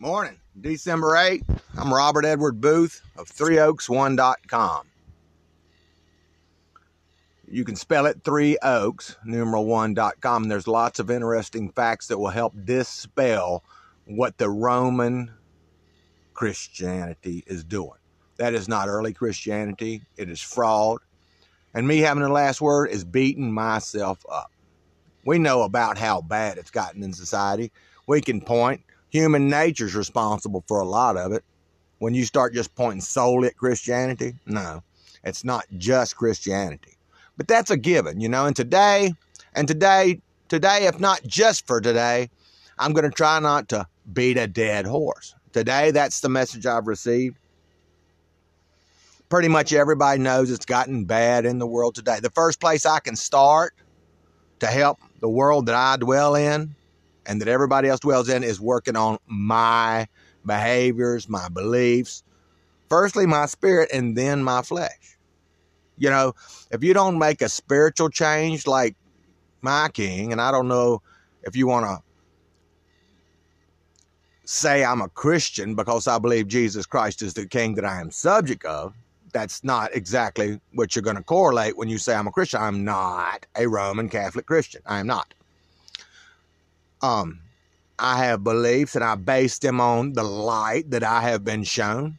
Morning, 0.00 0.38
December 0.60 1.08
8th. 1.16 1.58
I'm 1.76 1.92
Robert 1.92 2.24
Edward 2.24 2.60
Boothe 2.60 2.94
of 3.16 3.28
ThreeOaks1.com. 3.30 4.86
You 7.50 7.64
can 7.64 7.74
spell 7.74 8.06
it 8.06 8.22
Three 8.22 8.56
Oaks, 8.62 9.16
numeral 9.24 9.66
one.com. 9.66 10.44
There's 10.44 10.68
lots 10.68 11.00
of 11.00 11.10
interesting 11.10 11.72
facts 11.72 12.06
that 12.06 12.18
will 12.18 12.28
help 12.28 12.54
dispel 12.64 13.64
what 14.04 14.38
the 14.38 14.48
Roman 14.48 15.32
Christianity 16.32 17.42
is 17.48 17.64
doing. 17.64 17.98
That 18.36 18.54
is 18.54 18.68
not 18.68 18.86
early 18.86 19.12
Christianity, 19.12 20.02
it 20.16 20.30
is 20.30 20.40
fraud. 20.40 21.00
And 21.74 21.88
me 21.88 21.98
having 21.98 22.22
the 22.22 22.28
last 22.28 22.60
word 22.60 22.92
is 22.92 23.02
beating 23.02 23.52
myself 23.52 24.24
up. 24.30 24.52
We 25.24 25.40
know 25.40 25.62
about 25.62 25.98
how 25.98 26.20
bad 26.20 26.56
it's 26.56 26.70
gotten 26.70 27.02
in 27.02 27.12
society. 27.12 27.72
We 28.06 28.20
can 28.20 28.40
point. 28.40 28.82
Human 29.10 29.48
nature's 29.48 29.94
responsible 29.94 30.64
for 30.66 30.80
a 30.80 30.84
lot 30.84 31.16
of 31.16 31.32
it. 31.32 31.44
When 31.98 32.14
you 32.14 32.24
start 32.24 32.54
just 32.54 32.74
pointing 32.74 33.00
solely 33.00 33.48
at 33.48 33.56
Christianity, 33.56 34.34
no, 34.46 34.82
it's 35.24 35.44
not 35.44 35.64
just 35.76 36.16
Christianity. 36.16 36.96
But 37.36 37.48
that's 37.48 37.70
a 37.70 37.76
given, 37.76 38.20
you 38.20 38.28
know. 38.28 38.46
And 38.46 38.54
today, 38.54 39.14
and 39.54 39.66
today, 39.66 40.20
today, 40.48 40.86
if 40.86 41.00
not 41.00 41.22
just 41.26 41.66
for 41.66 41.80
today, 41.80 42.30
I'm 42.78 42.92
going 42.92 43.08
to 43.08 43.14
try 43.14 43.40
not 43.40 43.68
to 43.70 43.86
beat 44.12 44.36
a 44.36 44.46
dead 44.46 44.86
horse. 44.86 45.34
Today, 45.52 45.90
that's 45.90 46.20
the 46.20 46.28
message 46.28 46.66
I've 46.66 46.86
received. 46.86 47.36
Pretty 49.28 49.48
much 49.48 49.72
everybody 49.72 50.20
knows 50.20 50.50
it's 50.50 50.64
gotten 50.64 51.04
bad 51.04 51.44
in 51.44 51.58
the 51.58 51.66
world 51.66 51.94
today. 51.94 52.18
The 52.20 52.30
first 52.30 52.60
place 52.60 52.86
I 52.86 53.00
can 53.00 53.16
start 53.16 53.74
to 54.60 54.66
help 54.66 54.98
the 55.20 55.28
world 55.28 55.66
that 55.66 55.74
I 55.74 55.96
dwell 55.96 56.34
in 56.34 56.74
and 57.28 57.40
that 57.40 57.46
everybody 57.46 57.88
else 57.88 58.00
dwells 58.00 58.28
in 58.28 58.42
is 58.42 58.60
working 58.60 58.96
on 58.96 59.18
my 59.26 60.08
behaviors, 60.44 61.28
my 61.28 61.48
beliefs. 61.50 62.24
Firstly, 62.88 63.26
my 63.26 63.46
spirit, 63.46 63.90
and 63.92 64.16
then 64.16 64.42
my 64.42 64.62
flesh. 64.62 65.18
You 65.98 66.10
know, 66.10 66.32
if 66.70 66.82
you 66.82 66.94
don't 66.94 67.18
make 67.18 67.42
a 67.42 67.48
spiritual 67.48 68.08
change 68.08 68.66
like 68.66 68.96
my 69.60 69.90
king, 69.92 70.32
and 70.32 70.40
I 70.40 70.50
don't 70.50 70.68
know 70.68 71.02
if 71.42 71.54
you 71.54 71.66
want 71.66 71.86
to 71.86 72.02
say 74.44 74.82
I'm 74.82 75.02
a 75.02 75.08
Christian 75.10 75.74
because 75.74 76.08
I 76.08 76.18
believe 76.18 76.48
Jesus 76.48 76.86
Christ 76.86 77.20
is 77.20 77.34
the 77.34 77.46
king 77.46 77.74
that 77.74 77.84
I 77.84 78.00
am 78.00 78.10
subject 78.10 78.64
of, 78.64 78.94
that's 79.34 79.62
not 79.62 79.94
exactly 79.94 80.58
what 80.72 80.96
you're 80.96 81.02
going 81.02 81.16
to 81.16 81.22
correlate 81.22 81.76
when 81.76 81.88
you 81.88 81.98
say 81.98 82.14
I'm 82.14 82.26
a 82.26 82.32
Christian. 82.32 82.62
I'm 82.62 82.82
not 82.84 83.44
a 83.54 83.66
Roman 83.68 84.08
Catholic 84.08 84.46
Christian. 84.46 84.80
I 84.86 85.00
am 85.00 85.06
not. 85.06 85.34
Um, 87.02 87.40
I 87.98 88.18
have 88.24 88.44
beliefs 88.44 88.94
and 88.94 89.04
I 89.04 89.14
base 89.16 89.58
them 89.58 89.80
on 89.80 90.12
the 90.12 90.22
light 90.22 90.90
that 90.90 91.02
I 91.02 91.22
have 91.22 91.44
been 91.44 91.64
shown. 91.64 92.18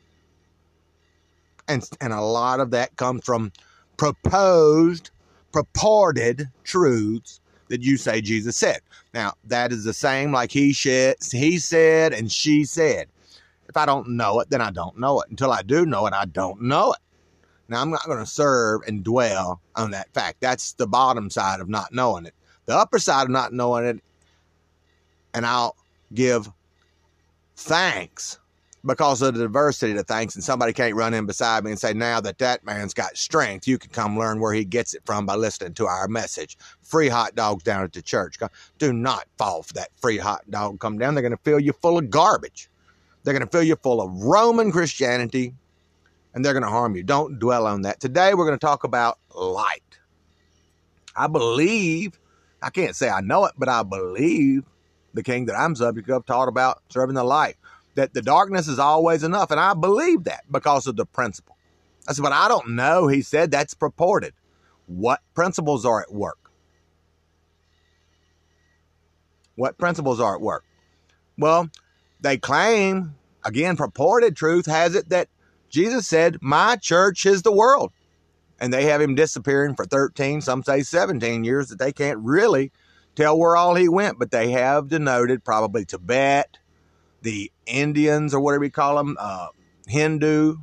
And, 1.68 1.88
and 2.02 2.14
a 2.14 2.22
lot 2.22 2.60
of 2.60 2.72
that 2.72 2.96
comes 2.96 3.24
from 3.24 3.52
proposed, 3.98 5.12
purported 5.52 6.50
truths 6.64 7.40
that 7.70 7.82
you 7.82 7.98
say 7.98 8.22
Jesus 8.22 8.58
said. 8.58 8.80
Now, 9.14 9.34
that 9.46 9.72
is 9.72 9.84
the 9.84 9.94
same 9.94 10.32
like 10.32 10.52
he 10.52 10.74
said, 10.74 11.18
he 11.32 11.60
said 11.60 12.14
and 12.14 12.32
she 12.32 12.66
said. 12.66 13.08
If 13.68 13.78
I 13.78 13.86
don't 13.86 14.10
know 14.10 14.40
it, 14.40 14.50
then 14.50 14.62
I 14.62 14.72
don't 14.72 14.98
know 14.98 15.22
it. 15.22 15.30
Until 15.30 15.52
I 15.52 15.62
do 15.62 15.86
know 15.86 16.08
it, 16.08 16.14
I 16.14 16.26
don't 16.26 16.62
know 16.62 16.92
it. 16.94 17.00
Now, 17.68 17.84
I'm 17.84 17.92
not 17.92 18.06
going 18.08 18.18
to 18.18 18.26
serve 18.26 18.82
and 18.88 19.04
dwell 19.04 19.62
on 19.76 19.92
that 19.92 20.12
fact. 20.12 20.42
That's 20.42 20.74
the 20.74 20.88
bottom 20.88 21.30
side 21.30 21.60
of 21.60 21.70
not 21.70 21.94
knowing 21.94 22.26
it. 22.26 22.34
The 22.66 22.76
upper 22.76 22.98
side 22.98 23.24
of 23.24 23.30
not 23.30 23.54
knowing 23.54 23.86
it, 23.86 24.04
and 25.34 25.46
I'll 25.46 25.76
give 26.14 26.50
thanks 27.56 28.40
because 28.86 29.22
of 29.22 29.34
the 29.34 29.42
diversity 29.42 29.98
of 29.98 30.08
things, 30.08 30.36
and 30.36 30.44
somebody 30.44 30.72
can't 30.72 30.96
run 30.96 31.14
in 31.14 31.26
beside 31.26 31.66
me 31.66 31.72
and 31.72 31.80
say, 31.80 31.94
now 31.94 32.22
that 32.22 32.38
that 32.38 32.64
man's 32.64 32.94
got 32.94 33.18
strength, 33.18 33.68
you 33.68 33.78
can 33.78 33.92
come 33.92 34.18
learn 34.18 34.40
where 34.40 34.54
he 34.54 34.64
gets 34.64 34.94
it 34.94 35.02
from 35.06 35.26
by 35.26 35.36
listening 35.36 35.74
to 35.74 35.86
our 35.86 36.08
message. 36.08 36.58
Free 36.82 37.10
hot 37.10 37.36
dogs 37.36 37.64
down 37.64 37.84
at 37.84 37.92
the 37.92 38.02
church. 38.02 38.38
Do 38.78 38.94
not 38.94 39.26
fall 39.38 39.64
for 39.64 39.74
that 39.74 39.90
free 40.02 40.18
hot 40.18 40.50
dog 40.50 40.80
come 40.80 40.98
down. 40.98 41.14
They're 41.14 41.22
going 41.22 41.36
to 41.36 41.44
fill 41.44 41.60
you 41.60 41.74
full 41.74 41.98
of 41.98 42.10
garbage. 42.10 42.70
They're 43.24 43.34
going 43.34 43.46
to 43.46 43.52
fill 43.52 43.64
you 43.64 43.76
full 43.76 44.02
of 44.02 44.24
Roman 44.24 44.72
Christianity, 44.72 45.54
and 46.34 46.46
they're 46.46 46.54
going 46.54 46.64
to 46.64 46.70
harm 46.70 46.96
you. 46.96 47.04
Don't 47.04 47.38
dwell 47.38 47.68
on 47.68 47.82
that. 47.82 48.00
Today, 48.00 48.34
we're 48.34 48.46
going 48.46 48.58
to 48.58 48.66
talk 48.66 48.86
about 48.86 49.20
light. 49.36 50.00
I 51.18 51.28
believe, 51.28 52.18
I 52.62 52.70
can't 52.70 52.96
say 52.96 53.10
I 53.10 53.20
know 53.20 53.44
it, 53.44 53.54
but 53.58 53.68
I 53.68 53.84
believe 53.84 54.64
the 55.14 55.24
king 55.24 55.46
that 55.46 55.56
I'm 55.56 55.76
subject 55.76 56.10
of 56.10 56.26
taught 56.26 56.48
about 56.48 56.82
serving 56.90 57.16
the 57.16 57.24
light 57.24 57.58
that 57.96 58.14
the 58.14 58.22
darkness 58.22 58.68
is 58.68 58.80
always 58.80 59.24
enough. 59.24 59.52
And 59.52 59.60
I 59.60 59.74
believe 59.74 60.24
that 60.24 60.44
because 60.50 60.88
of 60.88 60.96
the 60.96 61.06
principle. 61.06 61.58
I 62.08 62.14
said, 62.14 62.22
but 62.22 62.32
I 62.32 62.48
don't 62.48 62.70
know. 62.70 63.08
He 63.08 63.22
said 63.22 63.52
that's 63.52 63.74
purported. 63.74 64.34
What 64.88 65.20
principles 65.34 65.86
are 65.86 66.02
at 66.02 66.14
work? 66.14 66.52
What 69.56 69.78
principles 69.78 70.20
are 70.20 70.36
at 70.36 70.42
work? 70.42 70.64
Well, 71.38 71.70
they 72.22 72.38
claim, 72.38 73.16
again, 73.44 73.76
purported 73.76 74.36
truth 74.36 74.66
has 74.66 74.96
it 74.96 75.10
that 75.10 75.28
Jesus 75.70 76.08
said, 76.08 76.38
My 76.42 76.78
church 76.78 77.26
is 77.26 77.42
the 77.42 77.52
world. 77.52 77.92
And 78.62 78.74
they 78.74 78.86
have 78.86 79.02
him 79.02 79.16
disappearing 79.16 79.76
for 79.76 79.86
13, 79.86 80.42
some 80.42 80.64
say 80.64 80.82
17 80.82 81.44
years 81.44 81.70
that 81.70 81.80
they 81.80 81.92
can't 81.92 82.20
really 82.20 82.72
tell 83.16 83.38
where 83.38 83.56
all 83.56 83.76
he 83.76 83.90
went, 83.90 84.20
but 84.20 84.32
they 84.32 84.52
have 84.52 84.90
denoted 84.90 85.44
probably 85.44 85.86
Tibet, 85.86 86.58
the 87.22 87.52
Indians 87.66 88.34
or 88.34 88.40
whatever 88.40 88.64
you 88.64 88.72
call 88.72 88.98
them, 88.98 89.18
uh, 89.20 89.48
Hindu, 89.88 90.58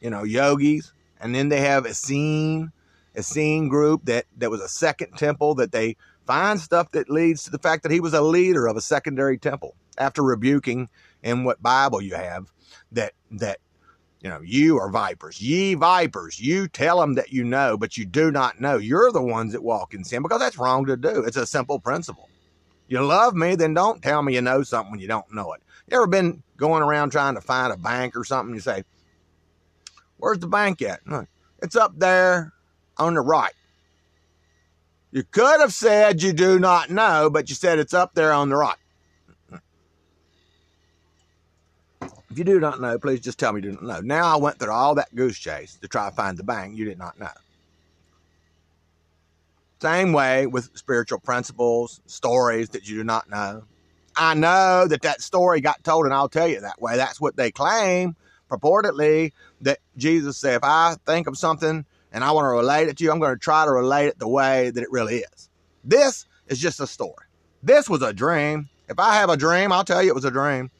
you 0.00 0.10
know, 0.10 0.24
yogis, 0.24 0.92
and 1.20 1.34
then 1.34 1.48
they 1.48 1.60
have 1.60 1.86
Essene, 1.86 2.72
a 3.14 3.22
scene 3.22 3.68
group 3.68 4.04
that 4.04 4.26
that 4.38 4.50
was 4.50 4.60
a 4.60 4.68
second 4.68 5.16
temple 5.16 5.56
that 5.56 5.72
they 5.72 5.96
find 6.26 6.60
stuff 6.60 6.90
that 6.92 7.10
leads 7.10 7.42
to 7.44 7.50
the 7.50 7.58
fact 7.58 7.82
that 7.82 7.92
he 7.92 8.00
was 8.00 8.14
a 8.14 8.20
leader 8.20 8.66
of 8.66 8.76
a 8.76 8.80
secondary 8.80 9.36
temple 9.36 9.74
after 9.98 10.22
rebuking 10.22 10.88
in 11.22 11.44
what 11.44 11.62
Bible 11.62 12.00
you 12.00 12.14
have 12.14 12.52
that 12.92 13.12
that 13.32 13.58
you 14.20 14.28
know 14.28 14.40
you 14.42 14.78
are 14.78 14.90
vipers 14.90 15.40
ye 15.40 15.74
vipers 15.74 16.40
you 16.40 16.68
tell 16.68 17.00
them 17.00 17.14
that 17.14 17.32
you 17.32 17.44
know 17.44 17.76
but 17.76 17.96
you 17.96 18.04
do 18.04 18.30
not 18.30 18.60
know 18.60 18.76
you're 18.76 19.12
the 19.12 19.22
ones 19.22 19.52
that 19.52 19.62
walk 19.62 19.94
in 19.94 20.04
sin 20.04 20.22
because 20.22 20.40
that's 20.40 20.58
wrong 20.58 20.84
to 20.86 20.96
do 20.96 21.22
it's 21.24 21.36
a 21.36 21.46
simple 21.46 21.78
principle 21.78 22.28
you 22.88 23.00
love 23.00 23.34
me 23.34 23.54
then 23.54 23.74
don't 23.74 24.02
tell 24.02 24.22
me 24.22 24.34
you 24.34 24.40
know 24.40 24.62
something 24.62 24.90
when 24.90 25.00
you 25.00 25.08
don't 25.08 25.32
know 25.32 25.52
it 25.52 25.62
you 25.90 25.96
ever 25.96 26.06
been 26.06 26.42
going 26.56 26.82
around 26.82 27.10
trying 27.10 27.34
to 27.34 27.40
find 27.40 27.72
a 27.72 27.76
bank 27.76 28.16
or 28.16 28.24
something? 28.24 28.54
You 28.54 28.60
say, 28.60 28.84
Where's 30.18 30.38
the 30.38 30.46
bank 30.46 30.82
at? 30.82 31.00
It's 31.62 31.76
up 31.76 31.98
there 31.98 32.52
on 32.96 33.14
the 33.14 33.20
right. 33.20 33.54
You 35.10 35.24
could 35.24 35.60
have 35.60 35.72
said 35.72 36.22
you 36.22 36.32
do 36.32 36.58
not 36.58 36.90
know, 36.90 37.30
but 37.30 37.48
you 37.48 37.56
said 37.56 37.78
it's 37.78 37.94
up 37.94 38.14
there 38.14 38.32
on 38.32 38.50
the 38.50 38.56
right. 38.56 38.76
If 42.30 42.38
you 42.38 42.44
do 42.44 42.60
not 42.60 42.80
know, 42.80 42.98
please 42.98 43.20
just 43.20 43.38
tell 43.38 43.52
me 43.52 43.60
you 43.60 43.72
do 43.72 43.72
not 43.72 43.82
know. 43.82 44.00
Now 44.00 44.32
I 44.32 44.36
went 44.36 44.58
through 44.58 44.70
all 44.70 44.94
that 44.94 45.14
goose 45.14 45.38
chase 45.38 45.76
to 45.82 45.88
try 45.88 46.08
to 46.08 46.14
find 46.14 46.38
the 46.38 46.44
bank 46.44 46.76
you 46.76 46.84
did 46.84 46.98
not 46.98 47.18
know. 47.18 47.28
Same 49.82 50.12
way 50.12 50.46
with 50.46 50.70
spiritual 50.74 51.18
principles, 51.18 52.00
stories 52.06 52.68
that 52.70 52.88
you 52.88 52.96
do 52.96 53.04
not 53.04 53.28
know. 53.28 53.64
I 54.14 54.34
know 54.34 54.86
that 54.86 55.02
that 55.02 55.22
story 55.22 55.60
got 55.60 55.82
told, 55.82 56.04
and 56.04 56.14
I'll 56.14 56.28
tell 56.28 56.46
you 56.46 56.60
that 56.60 56.80
way. 56.80 56.96
That's 56.96 57.20
what 57.20 57.36
they 57.36 57.50
claim, 57.50 58.14
purportedly, 58.50 59.32
that 59.62 59.78
Jesus 59.96 60.36
said, 60.36 60.56
if 60.56 60.64
I 60.64 60.96
think 61.06 61.26
of 61.26 61.38
something 61.38 61.84
and 62.12 62.24
I 62.24 62.30
want 62.32 62.44
to 62.44 62.50
relate 62.50 62.88
it 62.88 62.98
to 62.98 63.04
you, 63.04 63.10
I'm 63.10 63.20
going 63.20 63.34
to 63.34 63.40
try 63.40 63.64
to 63.64 63.70
relate 63.70 64.08
it 64.08 64.18
the 64.18 64.28
way 64.28 64.70
that 64.70 64.82
it 64.82 64.90
really 64.90 65.18
is. 65.18 65.48
This 65.82 66.26
is 66.48 66.58
just 66.58 66.78
a 66.80 66.86
story. 66.86 67.26
This 67.62 67.88
was 67.88 68.02
a 68.02 68.12
dream. 68.12 68.68
If 68.88 68.98
I 68.98 69.14
have 69.14 69.30
a 69.30 69.36
dream, 69.36 69.72
I'll 69.72 69.84
tell 69.84 70.02
you 70.02 70.10
it 70.10 70.14
was 70.14 70.24
a 70.24 70.30
dream. 70.30 70.70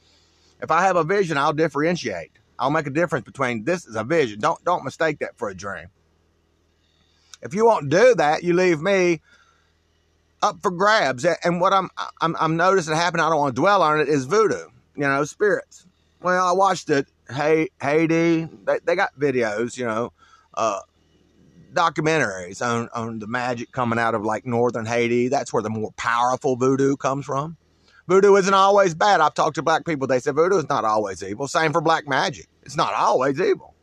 If 0.63 0.71
I 0.71 0.83
have 0.83 0.97
a 0.97 1.05
vision, 1.05 1.39
I'll 1.39 1.53
differentiate. 1.53 2.33
I'll 2.59 2.71
make 2.71 2.87
a 2.87 2.91
difference 2.91 3.25
between 3.25 3.65
this 3.65 3.87
is 3.87 3.97
a 3.97 4.05
vision. 4.05 4.41
Don't 4.41 4.63
don't 4.65 4.85
mistake 4.85 5.21
that 5.21 5.37
for 5.39 5.49
a 5.49 5.55
dream. 5.55 5.87
If 7.43 7.55
you 7.55 7.65
won't 7.65 7.89
do 7.89 8.15
that, 8.17 8.43
you 8.45 8.53
leave 8.53 8.81
me 8.81 9.23
up 10.43 10.61
for 10.63 10.71
grabs. 10.71 11.25
And 11.43 11.61
what 11.61 11.73
I'm 11.73 11.89
I'm, 12.21 12.37
I'm 12.39 12.57
noticing 12.57 12.95
happen, 12.95 13.21
I 13.21 13.31
don't 13.31 13.39
want 13.39 13.57
to 13.57 13.61
dwell 13.61 13.83
on 13.83 14.01
it, 14.01 14.09
is 14.09 14.27
voodoo. 14.27 14.69
You 14.95 15.03
know, 15.03 15.25
spirits. 15.25 15.87
Well, 16.21 16.47
I 16.47 16.53
watched 16.53 16.91
it. 16.91 17.09
Hey, 17.31 17.71
Haiti. 17.81 18.47
They, 18.67 18.79
they 18.85 18.95
got 18.95 19.19
videos. 19.19 19.79
You 19.79 19.87
know, 19.87 20.13
uh, 20.53 20.81
documentaries 21.73 22.61
on 22.61 22.91
on 22.95 23.21
the 23.21 23.27
magic 23.27 23.73
coming 23.73 23.99
out 23.99 24.15
of 24.15 24.23
like 24.23 24.45
northern 24.45 24.85
Haiti. 24.85 25.29
That's 25.29 25.53
where 25.53 25.63
the 25.63 25.71
more 25.71 25.93
powerful 25.93 26.57
voodoo 26.57 26.97
comes 26.97 27.25
from. 27.25 27.57
Voodoo 28.09 28.37
isn't 28.37 28.55
always 28.55 28.95
bad. 28.95 29.21
I've 29.21 29.35
talked 29.35 29.57
to 29.57 29.63
black 29.63 29.85
people. 29.85 30.07
They 30.07 30.21
said 30.21 30.35
voodoo 30.35 30.59
is 30.59 30.69
not 30.69 30.85
always 30.85 31.23
evil. 31.23 31.47
Same 31.49 31.73
for 31.73 31.81
black 31.81 32.09
magic. 32.09 32.49
It's 32.63 32.77
not 32.77 32.95
always 32.95 33.41
evil. 33.41 33.75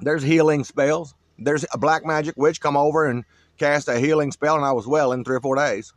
There's 0.00 0.22
healing 0.22 0.64
spells. 0.64 1.14
There's 1.38 1.64
a 1.72 1.78
black 1.78 2.04
magic 2.04 2.36
witch 2.36 2.60
come 2.60 2.76
over 2.76 3.06
and 3.06 3.24
cast 3.58 3.88
a 3.88 3.98
healing 3.98 4.32
spell, 4.32 4.56
and 4.56 4.64
I 4.64 4.72
was 4.72 4.86
well 4.86 5.12
in 5.12 5.24
three 5.24 5.36
or 5.36 5.40
four 5.40 5.56
days. 5.56 5.92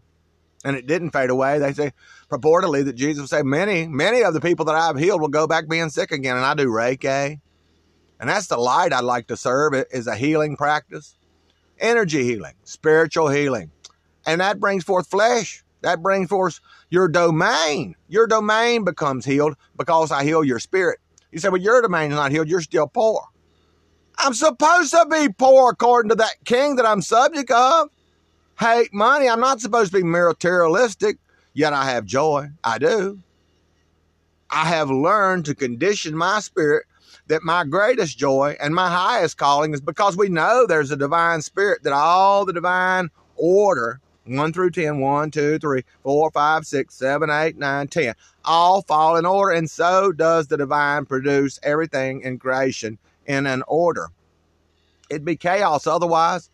and 0.63 0.75
it 0.75 0.87
didn't 0.87 1.11
fade 1.11 1.29
away. 1.29 1.59
They 1.59 1.73
say 1.73 1.91
purportedly 2.29 2.85
that 2.85 2.93
Jesus 2.93 3.29
said 3.29 3.45
many, 3.45 3.87
many 3.87 4.23
of 4.23 4.33
the 4.33 4.41
people 4.41 4.65
that 4.65 4.75
I've 4.75 4.97
healed 4.97 5.21
will 5.21 5.27
go 5.27 5.47
back 5.47 5.67
being 5.67 5.89
sick 5.89 6.11
again. 6.11 6.37
And 6.37 6.45
I 6.45 6.53
do 6.53 6.67
Reiki. 6.67 7.39
And 8.19 8.29
that's 8.29 8.47
the 8.47 8.57
light 8.57 8.93
I'd 8.93 9.03
like 9.03 9.27
to 9.27 9.37
serve 9.37 9.73
is 9.91 10.07
a 10.07 10.15
healing 10.15 10.55
practice. 10.55 11.15
Energy 11.79 12.23
healing, 12.23 12.53
spiritual 12.63 13.29
healing. 13.29 13.71
And 14.25 14.41
that 14.41 14.59
brings 14.59 14.83
forth 14.83 15.07
flesh. 15.09 15.63
That 15.81 16.01
brings 16.01 16.29
forth 16.29 16.59
your 16.89 17.07
domain. 17.07 17.95
Your 18.07 18.27
domain 18.27 18.83
becomes 18.83 19.25
healed 19.25 19.55
because 19.77 20.11
I 20.11 20.23
heal 20.23 20.43
your 20.43 20.59
spirit. 20.59 20.99
You 21.31 21.39
say, 21.39 21.49
well, 21.49 21.61
your 21.61 21.81
domain 21.81 22.11
is 22.11 22.17
not 22.17 22.31
healed. 22.31 22.47
You're 22.47 22.61
still 22.61 22.87
poor. 22.87 23.23
I'm 24.17 24.33
supposed 24.33 24.91
to 24.91 25.05
be 25.09 25.29
poor 25.29 25.71
according 25.71 26.09
to 26.09 26.15
that 26.15 26.35
king 26.45 26.75
that 26.75 26.85
I'm 26.85 27.01
subject 27.01 27.49
of. 27.49 27.89
Hate 28.59 28.93
money. 28.93 29.27
I'm 29.27 29.39
not 29.39 29.59
supposed 29.59 29.91
to 29.91 29.97
be 29.97 30.03
materialistic, 30.03 31.17
yet 31.53 31.73
I 31.73 31.85
have 31.85 32.05
joy. 32.05 32.49
I 32.63 32.77
do. 32.77 33.19
I 34.51 34.65
have 34.65 34.91
learned 34.91 35.45
to 35.45 35.55
condition 35.55 36.15
my 36.15 36.41
spirit 36.41 36.85
that 37.27 37.43
my 37.43 37.63
greatest 37.63 38.17
joy 38.17 38.57
and 38.59 38.75
my 38.75 38.89
highest 38.89 39.37
calling 39.37 39.73
is 39.73 39.81
because 39.81 40.17
we 40.17 40.29
know 40.29 40.65
there's 40.67 40.91
a 40.91 40.97
divine 40.97 41.41
spirit, 41.41 41.83
that 41.83 41.93
all 41.93 42.45
the 42.45 42.53
divine 42.53 43.09
order 43.37 44.01
1 44.25 44.53
through 44.53 44.71
10, 44.71 44.99
1, 44.99 45.31
2, 45.31 45.59
3, 45.59 45.83
4, 46.03 46.31
5, 46.31 46.65
6, 46.65 46.95
7, 46.95 47.29
8, 47.29 47.57
9, 47.57 47.87
10, 47.87 48.13
all 48.45 48.81
fall 48.83 49.17
in 49.17 49.25
order. 49.25 49.51
And 49.51 49.69
so 49.69 50.11
does 50.11 50.47
the 50.47 50.57
divine 50.57 51.05
produce 51.05 51.59
everything 51.63 52.21
in 52.21 52.37
creation 52.39 52.97
in 53.25 53.45
an 53.45 53.63
order. 53.67 54.09
It'd 55.09 55.25
be 55.25 55.35
chaos 55.35 55.87
otherwise. 55.87 56.49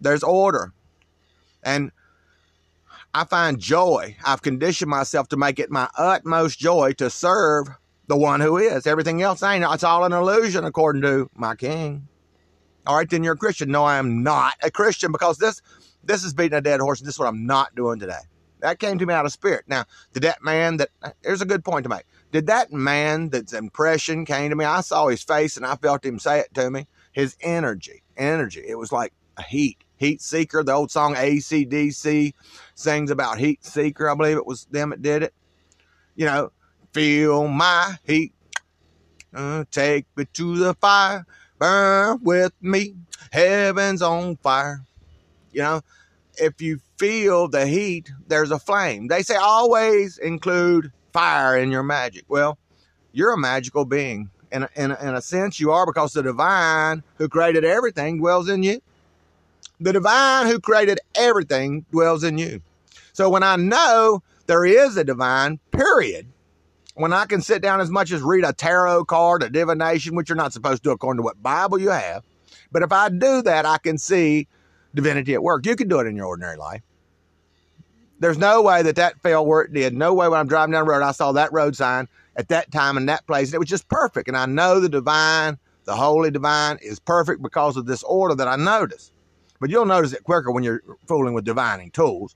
There's 0.00 0.22
order. 0.22 0.72
And 1.62 1.90
I 3.14 3.24
find 3.24 3.58
joy. 3.58 4.16
I've 4.24 4.42
conditioned 4.42 4.90
myself 4.90 5.28
to 5.28 5.36
make 5.36 5.58
it 5.58 5.70
my 5.70 5.88
utmost 5.96 6.58
joy 6.58 6.92
to 6.94 7.10
serve 7.10 7.68
the 8.06 8.16
one 8.16 8.40
who 8.40 8.58
is. 8.58 8.86
Everything 8.86 9.22
else 9.22 9.42
ain't. 9.42 9.64
It's 9.68 9.82
all 9.82 10.04
an 10.04 10.12
illusion, 10.12 10.64
according 10.64 11.02
to 11.02 11.30
my 11.34 11.56
king. 11.56 12.06
All 12.86 12.96
right, 12.96 13.08
then 13.08 13.24
you're 13.24 13.34
a 13.34 13.38
Christian. 13.38 13.70
No, 13.70 13.84
I 13.84 13.98
am 13.98 14.22
not 14.22 14.54
a 14.62 14.70
Christian 14.70 15.12
because 15.12 15.38
this 15.38 15.60
this 16.08 16.24
is 16.24 16.34
beating 16.34 16.58
a 16.58 16.60
dead 16.60 16.80
horse, 16.80 17.00
and 17.00 17.06
this 17.06 17.14
is 17.14 17.18
what 17.18 17.28
I'm 17.28 17.46
not 17.46 17.74
doing 17.76 18.00
today. 18.00 18.18
That 18.60 18.80
came 18.80 18.98
to 18.98 19.06
me 19.06 19.14
out 19.14 19.26
of 19.26 19.32
spirit. 19.32 19.64
Now, 19.68 19.84
did 20.12 20.24
that 20.24 20.42
man 20.42 20.78
that 20.78 20.88
here's 21.22 21.42
a 21.42 21.46
good 21.46 21.64
point 21.64 21.84
to 21.84 21.88
make. 21.88 22.04
Did 22.32 22.46
that 22.46 22.72
man 22.72 23.28
that's 23.28 23.52
impression 23.52 24.24
came 24.24 24.50
to 24.50 24.56
me? 24.56 24.64
I 24.64 24.80
saw 24.80 25.06
his 25.08 25.22
face 25.22 25.56
and 25.56 25.64
I 25.64 25.76
felt 25.76 26.04
him 26.04 26.18
say 26.18 26.40
it 26.40 26.52
to 26.54 26.70
me. 26.70 26.86
His 27.12 27.36
energy, 27.40 28.02
energy. 28.16 28.64
It 28.66 28.76
was 28.76 28.90
like 28.90 29.12
a 29.36 29.42
heat, 29.42 29.84
heat 29.96 30.20
seeker. 30.20 30.64
The 30.64 30.72
old 30.72 30.90
song 30.90 31.14
ACDC 31.14 32.32
sings 32.74 33.10
about 33.10 33.38
heat 33.38 33.64
seeker. 33.64 34.10
I 34.10 34.14
believe 34.14 34.36
it 34.36 34.46
was 34.46 34.64
them 34.66 34.90
that 34.90 35.02
did 35.02 35.22
it. 35.22 35.34
You 36.16 36.26
know, 36.26 36.52
feel 36.92 37.48
my 37.48 37.96
heat. 38.04 38.32
Uh, 39.32 39.64
take 39.70 40.06
me 40.16 40.24
to 40.32 40.56
the 40.56 40.74
fire, 40.74 41.26
burn 41.58 42.18
with 42.22 42.52
me. 42.60 42.94
Heaven's 43.30 44.02
on 44.02 44.36
fire. 44.36 44.84
You 45.52 45.62
know, 45.62 45.80
if 46.40 46.60
you 46.60 46.80
feel 46.98 47.48
the 47.48 47.66
heat, 47.66 48.10
there's 48.26 48.50
a 48.50 48.58
flame. 48.58 49.08
They 49.08 49.22
say 49.22 49.36
always 49.36 50.18
include 50.18 50.92
fire 51.12 51.58
in 51.58 51.70
your 51.70 51.82
magic. 51.82 52.24
Well, 52.28 52.58
you're 53.12 53.32
a 53.32 53.38
magical 53.38 53.84
being. 53.84 54.30
In 54.50 54.62
a, 54.62 54.68
in, 54.76 54.90
a, 54.90 55.08
in 55.08 55.14
a 55.14 55.20
sense, 55.20 55.60
you 55.60 55.70
are 55.72 55.84
because 55.84 56.12
the 56.12 56.22
divine 56.22 57.02
who 57.16 57.28
created 57.28 57.64
everything 57.64 58.18
dwells 58.18 58.48
in 58.48 58.62
you. 58.62 58.80
The 59.80 59.92
divine 59.92 60.46
who 60.46 60.58
created 60.58 61.00
everything 61.14 61.84
dwells 61.90 62.24
in 62.24 62.38
you. 62.38 62.62
So 63.12 63.28
when 63.28 63.42
I 63.42 63.56
know 63.56 64.22
there 64.46 64.64
is 64.64 64.96
a 64.96 65.04
divine, 65.04 65.60
period, 65.70 66.26
when 66.94 67.12
I 67.12 67.26
can 67.26 67.42
sit 67.42 67.62
down 67.62 67.80
as 67.80 67.90
much 67.90 68.10
as 68.10 68.22
read 68.22 68.44
a 68.44 68.52
tarot 68.52 69.04
card, 69.04 69.42
a 69.42 69.50
divination, 69.50 70.16
which 70.16 70.28
you're 70.28 70.36
not 70.36 70.52
supposed 70.52 70.82
to 70.84 70.90
according 70.90 71.18
to 71.18 71.22
what 71.22 71.42
Bible 71.42 71.78
you 71.78 71.90
have, 71.90 72.24
but 72.72 72.82
if 72.82 72.92
I 72.92 73.08
do 73.08 73.42
that, 73.42 73.66
I 73.66 73.78
can 73.78 73.98
see 73.98 74.48
divinity 74.94 75.34
at 75.34 75.42
work. 75.42 75.66
You 75.66 75.76
can 75.76 75.88
do 75.88 76.00
it 76.00 76.06
in 76.06 76.16
your 76.16 76.26
ordinary 76.26 76.56
life. 76.56 76.82
There's 78.20 78.38
no 78.38 78.62
way 78.62 78.82
that 78.82 78.96
that 78.96 79.20
fell 79.22 79.46
where 79.46 79.62
it 79.62 79.72
did. 79.72 79.94
No 79.94 80.12
way 80.12 80.28
when 80.28 80.40
I'm 80.40 80.48
driving 80.48 80.72
down 80.72 80.84
the 80.84 80.90
road, 80.90 81.02
I 81.02 81.12
saw 81.12 81.32
that 81.32 81.52
road 81.52 81.76
sign 81.76 82.08
at 82.36 82.48
that 82.48 82.72
time 82.72 82.96
in 82.96 83.06
that 83.06 83.26
place. 83.26 83.48
And 83.48 83.54
it 83.54 83.58
was 83.58 83.68
just 83.68 83.88
perfect. 83.88 84.28
And 84.28 84.36
I 84.36 84.46
know 84.46 84.80
the 84.80 84.88
divine, 84.88 85.56
the 85.84 85.94
holy 85.94 86.30
divine 86.30 86.78
is 86.82 86.98
perfect 86.98 87.42
because 87.42 87.76
of 87.76 87.86
this 87.86 88.02
order 88.02 88.34
that 88.34 88.48
I 88.48 88.56
noticed. 88.56 89.12
But 89.60 89.70
you'll 89.70 89.86
notice 89.86 90.12
it 90.12 90.24
quicker 90.24 90.50
when 90.50 90.64
you're 90.64 90.82
fooling 91.06 91.34
with 91.34 91.44
divining 91.44 91.90
tools. 91.90 92.34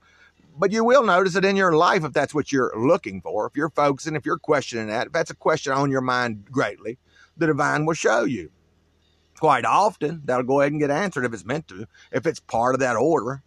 But 0.57 0.71
you 0.71 0.83
will 0.83 1.03
notice 1.03 1.35
it 1.35 1.45
in 1.45 1.55
your 1.55 1.73
life 1.73 2.03
if 2.03 2.13
that's 2.13 2.33
what 2.33 2.51
you're 2.51 2.71
looking 2.77 3.21
for. 3.21 3.47
If 3.47 3.57
you're 3.57 3.69
focusing, 3.69 4.15
if 4.15 4.25
you're 4.25 4.37
questioning 4.37 4.87
that, 4.87 5.07
if 5.07 5.13
that's 5.13 5.31
a 5.31 5.35
question 5.35 5.73
on 5.73 5.89
your 5.89 6.01
mind 6.01 6.45
greatly, 6.51 6.97
the 7.37 7.47
divine 7.47 7.85
will 7.85 7.95
show 7.95 8.23
you 8.23 8.51
quite 9.43 9.65
often 9.65 10.21
that'll 10.23 10.45
go 10.45 10.61
ahead 10.61 10.71
and 10.71 10.79
get 10.79 10.89
answered 10.89 11.25
if 11.25 11.33
it's 11.33 11.43
meant 11.43 11.67
to. 11.67 11.85
If 12.13 12.25
it's 12.25 12.39
part 12.39 12.75
of 12.75 12.79
that 12.79 12.95
order, 12.95 13.43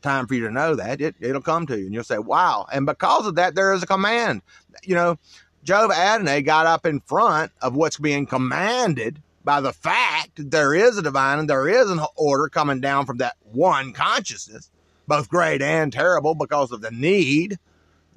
time 0.00 0.26
for 0.26 0.32
you 0.32 0.46
to 0.46 0.50
know 0.50 0.76
that 0.76 1.02
it, 1.02 1.14
it'll 1.20 1.42
come 1.42 1.66
to 1.66 1.78
you 1.78 1.84
and 1.84 1.92
you'll 1.92 2.04
say, 2.04 2.16
wow. 2.16 2.66
And 2.72 2.86
because 2.86 3.26
of 3.26 3.34
that, 3.34 3.54
there 3.54 3.74
is 3.74 3.82
a 3.82 3.86
command. 3.86 4.40
You 4.82 4.94
know, 4.94 5.18
Job 5.62 5.90
Adonai 5.90 6.40
got 6.40 6.64
up 6.64 6.86
in 6.86 7.00
front 7.00 7.52
of 7.60 7.76
what's 7.76 7.98
being 7.98 8.24
commanded 8.24 9.20
by 9.44 9.60
the 9.60 9.74
fact 9.74 10.36
that 10.36 10.50
there 10.50 10.74
is 10.74 10.96
a 10.96 11.02
divine 11.02 11.38
and 11.38 11.50
there 11.50 11.68
is 11.68 11.90
an 11.90 12.00
order 12.14 12.48
coming 12.48 12.80
down 12.80 13.04
from 13.04 13.18
that 13.18 13.36
one 13.52 13.92
consciousness, 13.92 14.70
both 15.06 15.28
great 15.28 15.60
and 15.60 15.92
terrible 15.92 16.34
because 16.34 16.72
of 16.72 16.80
the 16.80 16.90
need. 16.90 17.58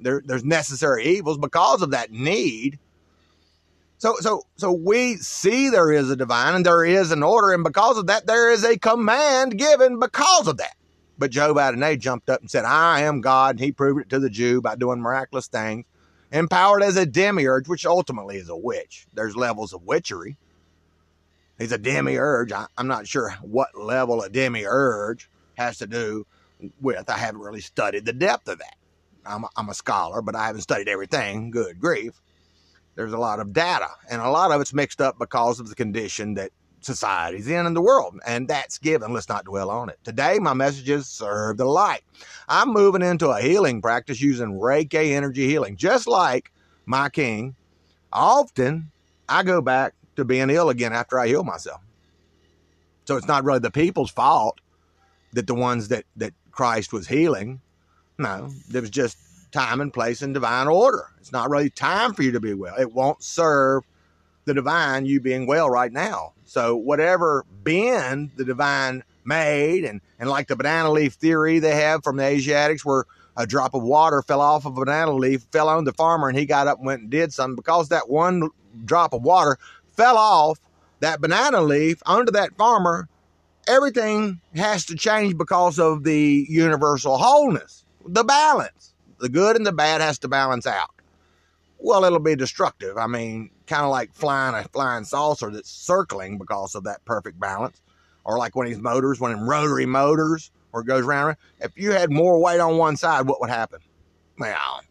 There, 0.00 0.22
there's 0.24 0.42
necessary 0.42 1.04
evils 1.04 1.36
because 1.36 1.82
of 1.82 1.90
that 1.90 2.10
need 2.10 2.78
so, 4.00 4.16
so, 4.20 4.44
so 4.56 4.72
we 4.72 5.16
see 5.16 5.68
there 5.68 5.92
is 5.92 6.08
a 6.10 6.16
divine 6.16 6.54
and 6.54 6.64
there 6.64 6.82
is 6.82 7.10
an 7.10 7.22
order, 7.22 7.52
and 7.52 7.62
because 7.62 7.98
of 7.98 8.06
that, 8.06 8.26
there 8.26 8.50
is 8.50 8.64
a 8.64 8.78
command 8.78 9.58
given 9.58 10.00
because 10.00 10.48
of 10.48 10.56
that. 10.56 10.74
But 11.18 11.30
Job 11.30 11.58
out 11.58 11.74
Adonai 11.74 11.98
jumped 11.98 12.30
up 12.30 12.40
and 12.40 12.50
said, 12.50 12.64
I 12.64 13.02
am 13.02 13.20
God, 13.20 13.56
and 13.56 13.60
he 13.60 13.72
proved 13.72 14.00
it 14.00 14.08
to 14.08 14.18
the 14.18 14.30
Jew 14.30 14.62
by 14.62 14.76
doing 14.76 15.02
miraculous 15.02 15.48
things, 15.48 15.84
empowered 16.32 16.82
as 16.82 16.96
a 16.96 17.04
demiurge, 17.04 17.68
which 17.68 17.84
ultimately 17.84 18.38
is 18.38 18.48
a 18.48 18.56
witch. 18.56 19.06
There's 19.12 19.36
levels 19.36 19.74
of 19.74 19.82
witchery. 19.82 20.38
He's 21.58 21.72
a 21.72 21.76
demiurge. 21.76 22.52
I, 22.52 22.68
I'm 22.78 22.88
not 22.88 23.06
sure 23.06 23.32
what 23.42 23.78
level 23.78 24.22
a 24.22 24.30
demiurge 24.30 25.28
has 25.58 25.76
to 25.76 25.86
do 25.86 26.26
with. 26.80 27.10
I 27.10 27.18
haven't 27.18 27.42
really 27.42 27.60
studied 27.60 28.06
the 28.06 28.14
depth 28.14 28.48
of 28.48 28.60
that. 28.60 28.76
I'm 29.26 29.44
a, 29.44 29.48
I'm 29.58 29.68
a 29.68 29.74
scholar, 29.74 30.22
but 30.22 30.34
I 30.34 30.46
haven't 30.46 30.62
studied 30.62 30.88
everything. 30.88 31.50
Good 31.50 31.78
grief 31.78 32.18
there's 33.00 33.14
a 33.14 33.18
lot 33.18 33.40
of 33.40 33.54
data, 33.54 33.88
and 34.10 34.20
a 34.20 34.28
lot 34.28 34.52
of 34.52 34.60
it's 34.60 34.74
mixed 34.74 35.00
up 35.00 35.18
because 35.18 35.58
of 35.58 35.70
the 35.70 35.74
condition 35.74 36.34
that 36.34 36.50
society's 36.82 37.48
in 37.48 37.64
in 37.64 37.72
the 37.72 37.80
world, 37.80 38.20
and 38.26 38.46
that's 38.46 38.76
given. 38.76 39.14
Let's 39.14 39.26
not 39.26 39.46
dwell 39.46 39.70
on 39.70 39.88
it. 39.88 39.98
Today, 40.04 40.38
my 40.38 40.52
message 40.52 40.90
is 40.90 41.06
serve 41.06 41.56
the 41.56 41.64
light. 41.64 42.02
I'm 42.46 42.74
moving 42.74 43.00
into 43.00 43.30
a 43.30 43.40
healing 43.40 43.80
practice 43.80 44.20
using 44.20 44.48
Reiki 44.48 45.12
energy 45.12 45.46
healing, 45.46 45.76
just 45.76 46.06
like 46.06 46.52
my 46.84 47.08
king. 47.08 47.56
Often, 48.12 48.90
I 49.30 49.44
go 49.44 49.62
back 49.62 49.94
to 50.16 50.26
being 50.26 50.50
ill 50.50 50.68
again 50.68 50.92
after 50.92 51.18
I 51.18 51.26
heal 51.26 51.42
myself. 51.42 51.80
So 53.06 53.16
it's 53.16 53.26
not 53.26 53.44
really 53.44 53.60
the 53.60 53.70
people's 53.70 54.10
fault 54.10 54.60
that 55.32 55.46
the 55.46 55.54
ones 55.54 55.88
that 55.88 56.04
that 56.16 56.34
Christ 56.50 56.92
was 56.92 57.08
healing. 57.08 57.62
No, 58.18 58.50
it 58.74 58.80
was 58.82 58.90
just 58.90 59.16
time 59.50 59.80
and 59.80 59.92
place 59.92 60.22
and 60.22 60.34
divine 60.34 60.68
order. 60.68 61.06
It's 61.18 61.32
not 61.32 61.50
really 61.50 61.70
time 61.70 62.14
for 62.14 62.22
you 62.22 62.32
to 62.32 62.40
be 62.40 62.54
well. 62.54 62.76
It 62.76 62.92
won't 62.92 63.22
serve 63.22 63.84
the 64.44 64.54
divine 64.54 65.06
you 65.06 65.20
being 65.20 65.46
well 65.46 65.68
right 65.68 65.92
now. 65.92 66.32
So 66.44 66.76
whatever 66.76 67.44
bend 67.62 68.30
the 68.36 68.44
divine 68.44 69.04
made 69.24 69.84
and, 69.84 70.00
and 70.18 70.28
like 70.28 70.48
the 70.48 70.56
banana 70.56 70.90
leaf 70.90 71.14
theory 71.14 71.58
they 71.58 71.76
have 71.76 72.02
from 72.02 72.16
the 72.16 72.24
Asiatics 72.24 72.84
where 72.84 73.04
a 73.36 73.46
drop 73.46 73.74
of 73.74 73.82
water 73.82 74.22
fell 74.22 74.40
off 74.40 74.66
of 74.66 74.76
a 74.76 74.80
banana 74.80 75.12
leaf, 75.12 75.42
fell 75.52 75.68
on 75.68 75.84
the 75.84 75.92
farmer 75.92 76.28
and 76.28 76.38
he 76.38 76.46
got 76.46 76.66
up 76.66 76.78
and 76.78 76.86
went 76.86 77.02
and 77.02 77.10
did 77.10 77.32
something 77.32 77.56
because 77.56 77.90
that 77.90 78.08
one 78.08 78.48
drop 78.84 79.12
of 79.12 79.22
water 79.22 79.58
fell 79.92 80.16
off 80.16 80.58
that 81.00 81.20
banana 81.20 81.60
leaf 81.60 82.02
onto 82.06 82.32
that 82.32 82.56
farmer, 82.56 83.08
everything 83.66 84.40
has 84.54 84.84
to 84.86 84.94
change 84.94 85.36
because 85.36 85.78
of 85.78 86.04
the 86.04 86.46
universal 86.48 87.16
wholeness, 87.16 87.84
the 88.06 88.24
balance. 88.24 88.89
The 89.20 89.28
good 89.28 89.56
and 89.56 89.66
the 89.66 89.72
bad 89.72 90.00
has 90.00 90.18
to 90.20 90.28
balance 90.28 90.66
out. 90.66 90.90
Well, 91.78 92.04
it'll 92.04 92.18
be 92.18 92.36
destructive. 92.36 92.96
I 92.96 93.06
mean, 93.06 93.50
kind 93.66 93.84
of 93.84 93.90
like 93.90 94.12
flying 94.12 94.54
a 94.54 94.68
flying 94.68 95.04
saucer 95.04 95.50
that's 95.50 95.70
circling 95.70 96.38
because 96.38 96.74
of 96.74 96.84
that 96.84 97.04
perfect 97.04 97.38
balance. 97.38 97.80
Or 98.24 98.36
like 98.38 98.54
of 98.54 98.66
these 98.66 98.78
motors, 98.78 99.20
of 99.20 99.30
them 99.30 99.48
rotary 99.48 99.86
motors, 99.86 100.50
or 100.72 100.82
it 100.82 100.86
goes 100.86 101.04
round. 101.04 101.36
If 101.60 101.72
you 101.76 101.92
had 101.92 102.10
more 102.10 102.38
weight 102.38 102.60
on 102.60 102.76
one 102.76 102.96
side, 102.96 103.26
what 103.26 103.40
would 103.40 103.50
happen? 103.50 103.80
Well, 104.38 104.82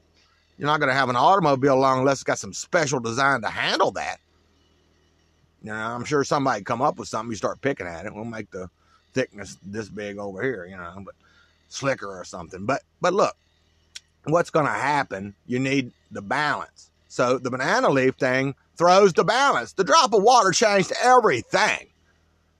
you're 0.57 0.67
not 0.67 0.79
going 0.79 0.89
to 0.89 0.95
have 0.95 1.09
an 1.09 1.15
automobile 1.15 1.77
long 1.77 1.99
unless 1.99 2.17
it's 2.17 2.23
got 2.23 2.39
some 2.39 2.53
special 2.53 2.99
design 2.99 3.41
to 3.41 3.49
handle 3.49 3.91
that. 3.91 4.19
You 5.63 5.71
know, 5.71 5.75
I'm 5.75 6.05
sure 6.05 6.23
somebody 6.23 6.63
come 6.63 6.81
up 6.81 6.97
with 6.97 7.07
something. 7.07 7.31
You 7.31 7.37
start 7.37 7.61
picking 7.61 7.87
at 7.87 8.05
it. 8.05 8.13
We'll 8.13 8.25
make 8.25 8.49
the 8.51 8.69
thickness 9.13 9.57
this 9.63 9.89
big 9.89 10.17
over 10.17 10.41
here, 10.41 10.65
you 10.65 10.77
know, 10.77 11.01
but 11.05 11.15
slicker 11.67 12.07
or 12.07 12.23
something. 12.23 12.65
But 12.65 12.81
but 13.01 13.13
look, 13.13 13.35
what's 14.25 14.49
going 14.49 14.65
to 14.65 14.71
happen? 14.71 15.35
You 15.47 15.59
need 15.59 15.91
the 16.11 16.21
balance. 16.21 16.89
So 17.07 17.37
the 17.37 17.49
banana 17.49 17.89
leaf 17.89 18.15
thing 18.15 18.55
throws 18.77 19.13
the 19.13 19.23
balance. 19.23 19.73
The 19.73 19.83
drop 19.83 20.13
of 20.13 20.23
water 20.23 20.51
changed 20.51 20.93
everything. 21.01 21.87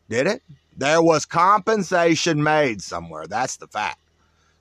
Did 0.10 0.28
it? 0.28 0.42
There 0.75 1.01
was 1.01 1.25
compensation 1.25 2.42
made 2.42 2.82
somewhere. 2.82 3.28
That's 3.28 3.58
the 3.58 3.68
fact. 3.68 4.00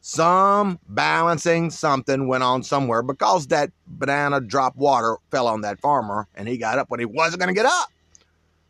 Some 0.00 0.78
balancing 0.88 1.71
something 1.71 2.28
went 2.28 2.43
on 2.43 2.62
somewhere 2.62 3.02
because 3.02 3.49
that 3.49 3.71
banana 3.87 4.40
drop 4.40 4.76
water 4.76 5.17
fell 5.31 5.47
on 5.47 5.62
that 5.62 5.81
farmer 5.81 6.28
and 6.35 6.49
he 6.49 6.57
got 6.57 6.78
up 6.78 6.90
when 6.90 7.00
he 7.00 7.07
wasn't 7.07 7.40
going 7.40 7.55
to 7.55 7.59
get 7.59 7.67
up. 7.67 7.90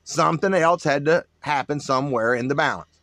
Something 0.04 0.54
else 0.54 0.84
had 0.84 1.04
to 1.04 1.24
happen 1.40 1.80
somewhere 1.80 2.34
in 2.34 2.48
the 2.48 2.54
balance. 2.54 3.00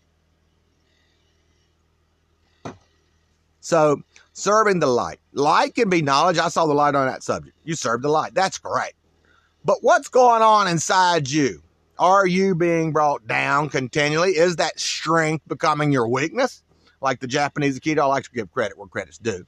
So, 3.62 4.04
serving 4.36 4.80
the 4.80 4.88
light. 4.88 5.20
Light 5.34 5.74
can 5.74 5.90
be 5.90 6.02
knowledge. 6.02 6.38
I 6.38 6.50
saw 6.50 6.66
the 6.66 6.74
light 6.74 6.94
on 6.94 7.08
that 7.08 7.24
subject. 7.24 7.58
You 7.64 7.74
serve 7.74 8.02
the 8.02 8.10
light. 8.10 8.36
That's 8.36 8.58
great. 8.60 8.94
But 9.64 9.78
what's 9.82 10.10
going 10.10 10.44
on 10.44 10.68
inside 10.68 11.30
you? 11.30 11.64
Are 11.98 12.28
you 12.28 12.54
being 12.54 12.92
brought 12.92 13.26
down 13.26 13.70
continually? 13.70 14.32
Is 14.32 14.58
that 14.58 14.80
strength 14.80 15.48
becoming 15.48 15.92
your 15.94 16.08
weakness? 16.08 16.62
Like 17.02 17.22
the 17.22 17.28
Japanese 17.28 17.80
Aikido 17.80 18.08
likes 18.10 18.28
to 18.28 18.34
give 18.36 18.52
credit 18.52 18.78
where 18.78 18.88
credit's 18.88 19.18
due. 19.18 19.46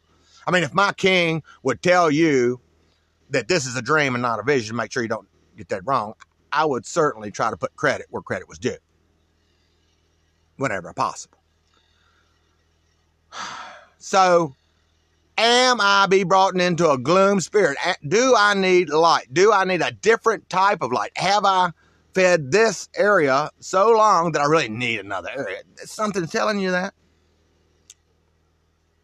I 0.48 0.51
mean, 0.51 0.63
if 0.63 0.74
my 0.74 0.94
king 0.94 1.44
would 1.63 1.82
tell 1.82 2.10
you 2.10 2.62
that 3.29 3.50
this 3.50 3.65
is 3.65 3.75
a 3.75 3.82
dream 3.82 4.15
and 4.15 4.22
not 4.22 4.39
a 4.39 4.44
vision, 4.44 4.77
make 4.77 4.94
sure 4.94 5.03
you 5.03 5.10
don't 5.10 5.27
get 5.58 5.67
that 5.70 5.82
wrong, 5.86 6.13
I 6.51 6.63
would 6.63 6.86
certainly 6.86 7.29
try 7.29 7.50
to 7.50 7.58
put 7.58 7.75
credit 7.75 8.08
where 8.10 8.22
credit 8.22 8.48
was 8.48 8.58
due 8.58 8.77
whenever 10.56 10.94
possible. 10.94 11.38
So, 14.00 14.56
am 15.38 15.79
I 15.79 16.08
be 16.08 16.24
brought 16.24 16.60
into 16.60 16.89
a 16.89 16.98
gloom 16.98 17.39
spirit? 17.39 17.77
Do 18.08 18.36
I 18.36 18.53
need 18.53 18.89
light? 18.89 19.27
Do 19.32 19.51
I 19.53 19.63
need 19.63 19.82
a 19.82 19.91
different 19.91 20.50
type 20.50 20.82
of 20.82 20.91
light? 20.91 21.12
Have 21.15 21.46
I 21.46 21.72
fed 22.13 22.51
this 22.51 22.89
area 22.96 23.51
so 23.60 23.91
long 23.91 24.32
that 24.32 24.41
I 24.41 24.46
really 24.46 24.70
need 24.70 25.00
another 25.00 25.29
area? 25.36 25.60
Something's 25.77 26.32
telling 26.32 26.60
you 26.60 26.72
that. 26.72 26.94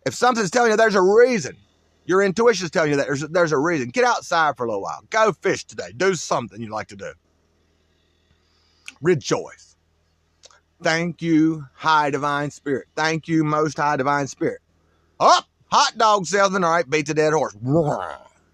If 0.06 0.16
something's 0.16 0.52
telling 0.52 0.72
you 0.72 0.78
there's 0.78 0.96
a 0.96 1.02
reason, 1.02 1.56
your 2.06 2.22
intuition's 2.22 2.72
telling 2.72 2.92
you 2.92 2.98
that 2.98 3.08
there's, 3.08 3.22
there's 3.22 3.52
a 3.54 3.58
reason. 3.58 3.90
Get 3.90 4.04
outside 4.04 4.58
for 4.58 4.66
a 4.66 4.68
little 4.68 4.82
while. 4.82 5.02
Go 5.10 5.32
fish 5.32 5.63
today. 5.63 5.94
Do 5.96 6.16
something 6.16 6.62
you 6.62 6.70
like 6.70 6.88
to 6.88 6.96
do. 6.98 7.13
Rejoice. 9.02 9.75
Thank 10.82 11.22
you, 11.22 11.66
High 11.75 12.10
Divine 12.10 12.52
Spirit. 12.52 12.88
Thank 12.96 13.30
you, 13.30 13.46
Most 13.46 13.78
High 13.78 13.96
Divine 13.96 14.28
Spirit. 14.28 14.60
Up, 15.20 15.46
hot 15.74 15.98
dog 15.98 16.25
salesman. 16.27 16.63
All 16.63 16.72
right, 16.72 16.88
beat 16.88 17.08
the 17.08 17.15
dead 17.15 17.34
horse. 17.34 17.56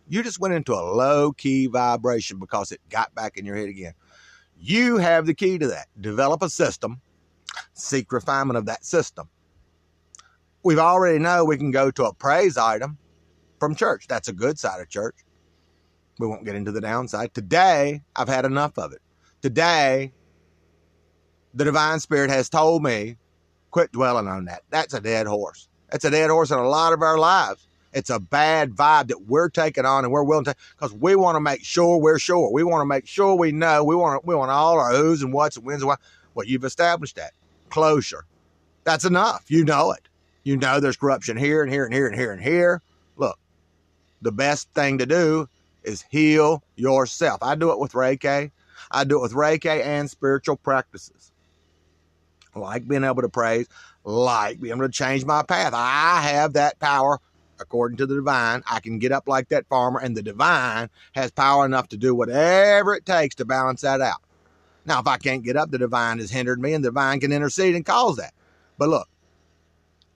You 0.07 0.23
just 0.23 0.39
went 0.39 0.53
into 0.53 0.73
a 0.73 0.79
low 0.81 1.33
key 1.33 1.67
vibration 1.67 2.39
because 2.39 2.71
it 2.71 2.79
got 2.89 3.13
back 3.13 3.38
in 3.38 3.45
your 3.45 3.57
head 3.57 3.67
again. 3.69 3.93
You 4.57 4.97
have 4.97 5.25
the 5.25 5.33
key 5.33 5.57
to 5.57 5.67
that. 5.67 5.88
Develop 5.99 6.41
a 6.41 6.49
system, 6.49 7.01
seek 7.73 8.11
refinement 8.11 8.57
of 8.57 8.65
that 8.65 8.85
system. 8.85 9.29
We've 10.63 10.79
already 10.79 11.19
know 11.19 11.45
we 11.45 11.57
can 11.57 11.71
go 11.71 11.91
to 11.91 12.05
a 12.05 12.13
praise 12.13 12.57
item 12.57 12.97
from 13.59 13.75
church. 13.75 14.07
That's 14.07 14.27
a 14.27 14.33
good 14.33 14.57
side 14.57 14.81
of 14.81 14.89
church. 14.89 15.15
We 16.19 16.27
won't 16.27 16.43
get 16.43 16.55
into 16.55 16.71
the 16.71 16.81
downside. 16.81 17.33
Today, 17.33 18.01
I've 18.15 18.27
had 18.27 18.43
enough 18.43 18.77
of 18.77 18.91
it. 18.91 19.01
Today, 19.41 20.11
the 21.53 21.63
divine 21.63 22.01
spirit 22.01 22.29
has 22.29 22.49
told 22.49 22.83
me, 22.83 23.15
quit 23.71 23.91
dwelling 23.93 24.27
on 24.27 24.45
that. 24.45 24.63
That's 24.69 24.93
a 24.93 24.99
dead 24.99 25.27
horse. 25.27 25.68
It's 25.91 26.05
a 26.05 26.12
dead 26.12 26.29
horse 26.29 26.51
in 26.51 26.60
a 26.60 26.67
lot 26.67 26.93
of 26.93 27.01
our 27.01 27.17
lives. 27.17 27.67
It's 27.93 28.10
a 28.10 28.19
bad 28.19 28.72
vibe 28.72 29.08
that 29.08 29.27
we're 29.27 29.50
taking 29.50 29.86
on 29.86 30.03
and 30.03 30.13
we're 30.13 30.24
willing 30.24 30.46
to 30.46 30.55
because 30.77 30.93
we 30.93 31.15
want 31.15 31.36
to 31.36 31.39
make 31.39 31.63
sure 31.63 31.98
we're 31.98 32.19
sure. 32.19 32.51
We 32.51 32.63
want 32.63 32.81
to 32.81 32.86
make 32.86 33.08
sure 33.08 33.36
we 33.36 33.51
know. 33.51 33.84
We 33.84 33.96
want 33.96 34.22
to, 34.22 34.27
we 34.27 34.36
want 34.36 34.51
all 34.51 34.79
our 34.79 34.91
who's 34.91 35.24
and 35.24 35.34
what's 35.34 35.58
and 35.58 35.65
when's 35.65 35.81
and 35.81 35.88
what. 35.88 36.00
Well, 36.36 36.46
you've 36.46 36.63
established 36.63 37.15
that. 37.15 37.31
Closure. 37.69 38.25
That's 38.84 39.05
enough. 39.05 39.46
You 39.48 39.65
know 39.65 39.91
it. 39.91 40.08
You 40.43 40.58
know 40.58 40.79
there's 40.79 40.98
corruption 40.98 41.36
here 41.38 41.63
and 41.63 41.72
here 41.72 41.86
and 41.86 41.93
here 41.93 42.08
and 42.08 42.15
here 42.15 42.31
and 42.31 42.41
here. 42.41 42.81
Look, 43.17 43.39
the 44.22 44.31
best 44.31 44.69
thing 44.74 45.00
to 45.00 45.05
do 45.05 45.50
is 45.84 46.05
heal 46.10 46.63
yourself. 46.75 47.41
I 47.41 47.55
do 47.55 47.72
it 47.72 47.79
with 47.79 47.93
Reiki. 47.93 48.51
I 48.91 49.03
do 49.03 49.17
it 49.17 49.22
with 49.22 49.34
Reiki 49.34 49.84
and 49.84 50.10
spiritual 50.10 50.55
practices. 50.58 51.31
Like 52.55 52.88
being 52.88 53.03
able 53.03 53.22
to 53.22 53.29
praise, 53.29 53.67
like 54.03 54.59
being 54.59 54.75
able 54.75 54.87
to 54.87 54.91
change 54.91 55.25
my 55.25 55.43
path. 55.43 55.73
I 55.75 56.21
have 56.21 56.53
that 56.53 56.79
power 56.79 57.19
according 57.59 57.97
to 57.97 58.05
the 58.05 58.15
divine. 58.15 58.63
I 58.69 58.79
can 58.79 58.99
get 58.99 59.11
up 59.11 59.27
like 59.27 59.49
that 59.49 59.67
farmer, 59.67 59.99
and 59.99 60.15
the 60.15 60.23
divine 60.23 60.89
has 61.13 61.31
power 61.31 61.65
enough 61.65 61.89
to 61.89 61.97
do 61.97 62.15
whatever 62.15 62.95
it 62.95 63.05
takes 63.05 63.35
to 63.35 63.45
balance 63.45 63.81
that 63.81 64.01
out. 64.01 64.21
Now, 64.85 64.99
if 64.99 65.07
I 65.07 65.17
can't 65.17 65.43
get 65.43 65.57
up, 65.57 65.71
the 65.71 65.77
divine 65.77 66.19
has 66.19 66.31
hindered 66.31 66.61
me, 66.61 66.73
and 66.73 66.83
the 66.83 66.89
divine 66.89 67.19
can 67.19 67.31
intercede 67.31 67.75
and 67.75 67.85
cause 67.85 68.17
that. 68.17 68.33
But 68.77 68.89
look, 68.89 69.07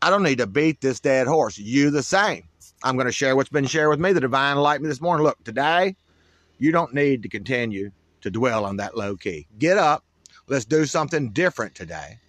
I 0.01 0.09
don't 0.09 0.23
need 0.23 0.39
to 0.39 0.47
beat 0.47 0.81
this 0.81 0.99
dead 0.99 1.27
horse. 1.27 1.57
You 1.57 1.89
the 1.89 2.03
same. 2.03 2.43
I'm 2.83 2.95
going 2.95 3.05
to 3.07 3.11
share 3.11 3.35
what's 3.35 3.49
been 3.49 3.65
shared 3.65 3.89
with 3.89 3.99
me. 3.99 4.13
The 4.13 4.21
divine 4.21 4.57
light 4.57 4.81
me 4.81 4.87
this 4.87 5.01
morning. 5.01 5.25
Look, 5.25 5.41
today, 5.43 5.95
you 6.57 6.71
don't 6.71 6.93
need 6.93 7.23
to 7.23 7.29
continue 7.29 7.91
to 8.21 8.31
dwell 8.31 8.65
on 8.65 8.77
that 8.77 8.97
low 8.97 9.15
key. 9.15 9.47
Get 9.59 9.77
up. 9.77 10.03
Let's 10.47 10.65
do 10.65 10.85
something 10.85 11.29
different 11.29 11.75
today. 11.75 12.19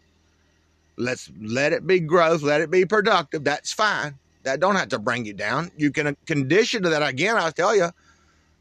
Let's 0.97 1.31
let 1.41 1.73
it 1.73 1.87
be 1.87 2.01
growth, 2.01 2.43
let 2.43 2.61
it 2.61 2.71
be 2.71 2.85
productive. 2.85 3.45
That's 3.45 3.73
fine. 3.73 4.19
That 4.45 4.61
don't 4.61 4.77
have 4.77 4.89
to 4.89 4.99
bring 4.99 5.25
you 5.25 5.33
down. 5.33 5.71
You 5.77 5.91
can 5.91 6.17
condition 6.27 6.83
to 6.83 6.91
that 6.91 7.03
again. 7.03 7.37
I'll 7.37 7.53
tell 7.53 7.75
you, 7.75 7.89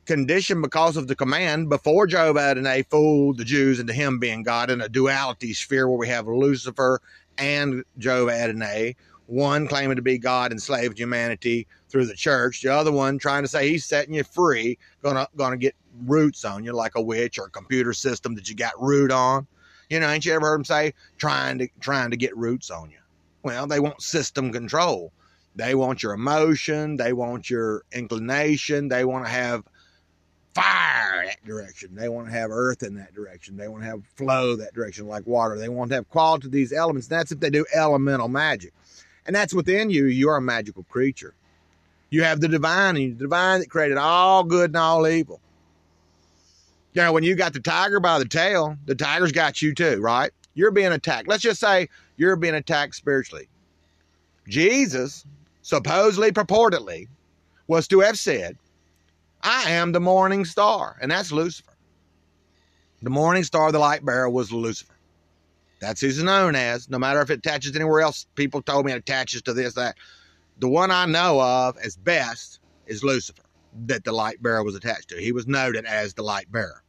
condition 0.06 0.62
because 0.62 0.98
of 0.98 1.08
the 1.08 1.16
command 1.16 1.70
before 1.70 2.08
Jove 2.08 2.38
Adonai 2.38 2.84
fooled 2.84 3.38
the 3.38 3.46
Jews 3.46 3.80
into 3.80 3.94
him 3.94 4.20
being 4.20 4.44
God 4.44 4.70
in 4.70 4.82
a 4.82 4.90
duality 4.90 5.54
sphere 5.54 5.88
where 5.88 5.98
we 5.98 6.08
have 6.08 6.28
Lucifer 6.28 7.02
and 7.38 7.84
Jove 7.98 8.30
Adonai, 8.30 8.96
one 9.28 9.68
claiming 9.68 9.96
to 9.96 10.02
be 10.02 10.18
God 10.18 10.52
enslaved 10.52 10.98
humanity 10.98 11.68
through 11.90 12.06
the 12.06 12.16
church, 12.16 12.62
the 12.62 12.74
other 12.74 12.92
one 12.92 13.18
trying 13.18 13.44
to 13.44 13.48
say 13.48 13.70
he's 13.70 13.86
setting 13.86 14.13
you 14.13 14.24
free, 14.24 14.78
gonna 15.02 15.28
gonna 15.36 15.58
get 15.58 15.75
roots 16.06 16.44
on 16.44 16.63
you 16.63 16.74
like 16.74 16.96
a 16.96 17.02
witch 17.02 17.38
or 17.40 17.46
a 17.46 17.52
computer 17.52 17.94
system 17.94 18.36
that 18.36 18.50
you 18.50 18.56
got 18.56 18.74
root 18.82 19.12
on. 19.12 19.48
You 19.93 20.00
know, 20.00 20.09
ain't 20.09 20.25
you 20.25 20.33
ever 20.33 20.47
heard 20.47 20.57
them 20.57 20.65
say 20.65 20.95
trying 21.19 21.59
to 21.59 21.67
trying 21.79 22.09
to 22.09 22.17
get 22.17 22.35
roots 22.35 22.71
on 22.71 22.89
you? 22.89 22.97
Well, 23.43 23.67
they 23.67 23.79
want 23.79 24.01
system 24.01 24.51
control. 24.51 25.13
They 25.55 25.75
want 25.75 26.01
your 26.01 26.13
emotion. 26.13 26.97
They 26.97 27.13
want 27.13 27.47
your 27.47 27.83
inclination. 27.91 28.88
They 28.88 29.05
want 29.05 29.25
to 29.25 29.31
have 29.31 29.63
fire 30.55 31.25
that 31.27 31.45
direction. 31.45 31.93
They 31.93 32.09
want 32.09 32.25
to 32.25 32.33
have 32.33 32.50
earth 32.50 32.81
in 32.81 32.95
that 32.95 33.13
direction. 33.13 33.55
They 33.55 33.67
want 33.67 33.83
to 33.83 33.89
have 33.89 34.01
flow 34.15 34.55
that 34.55 34.73
direction, 34.73 35.07
like 35.07 35.27
water. 35.27 35.59
They 35.59 35.69
want 35.69 35.89
to 35.89 35.95
have 35.95 36.09
quality 36.09 36.45
to 36.45 36.50
these 36.50 36.73
elements. 36.73 37.07
That's 37.07 37.31
if 37.31 37.39
they 37.39 37.51
do 37.51 37.63
elemental 37.71 38.29
magic. 38.29 38.73
And 39.27 39.35
that's 39.35 39.53
within 39.53 39.91
you. 39.91 40.05
You 40.05 40.29
are 40.29 40.38
a 40.38 40.41
magical 40.41 40.85
creature. 40.85 41.35
You 42.09 42.23
have 42.23 42.41
the 42.41 42.47
divine, 42.47 42.97
and 42.97 43.19
the 43.19 43.25
divine 43.25 43.59
that 43.59 43.69
created 43.69 43.97
all 44.00 44.43
good 44.43 44.71
and 44.71 44.77
all 44.77 45.07
evil. 45.07 45.39
You 46.93 47.01
know, 47.01 47.12
when 47.12 47.23
you 47.23 47.35
got 47.35 47.53
the 47.53 47.59
tiger 47.59 48.00
by 48.00 48.19
the 48.19 48.25
tail, 48.25 48.77
the 48.85 48.95
tiger's 48.95 49.31
got 49.31 49.62
you 49.62 49.73
too, 49.73 50.00
right? 50.00 50.31
You're 50.53 50.71
being 50.71 50.91
attacked. 50.91 51.27
Let's 51.27 51.41
just 51.43 51.59
say 51.59 51.89
you're 52.17 52.35
being 52.35 52.53
attacked 52.53 52.95
spiritually. 52.95 53.50
Jesus, 54.47 55.25
supposedly, 55.62 56.31
purportedly, 56.31 57.07
was 57.67 57.88
to 57.88 58.01
have 58.01 58.19
said, 58.19 58.57
I 59.41 59.71
am 59.71 59.91
the 59.91 60.00
morning 60.00 60.45
star, 60.45 60.97
and 61.01 61.09
that's 61.09 61.31
Lucifer. 61.31 61.73
The 63.01 63.09
morning 63.09 63.43
star, 63.43 63.71
the 63.71 63.79
light 63.79 64.05
bearer, 64.05 64.29
was 64.29 64.51
Lucifer. 64.51 64.93
That's 65.81 66.00
who's 66.00 66.21
known 66.23 66.55
as. 66.55 66.89
No 66.89 66.97
matter 66.97 67.21
if 67.21 67.29
it 67.29 67.39
attaches 67.39 67.75
anywhere 67.75 68.01
else, 68.01 68.25
people 68.35 68.62
told 68.62 68.85
me 68.85 68.93
it 68.93 68.97
attaches 68.97 69.41
to 69.43 69.53
this, 69.53 69.73
that. 69.73 69.97
The 70.59 70.69
one 70.69 70.91
I 70.91 71.05
know 71.05 71.41
of 71.41 71.77
as 71.77 71.97
best 71.97 72.59
is 72.88 73.03
Lucifer, 73.03 73.42
that 73.86 74.03
the 74.03 74.12
light 74.12 74.42
bearer 74.42 74.63
was 74.63 74.75
attached 74.75 75.10
to. 75.10 75.22
He 75.22 75.32
was 75.32 75.48
noted 75.48 75.86
as 75.86 76.13
the 76.13 76.24
light 76.24 76.51
bearer. 76.51 76.84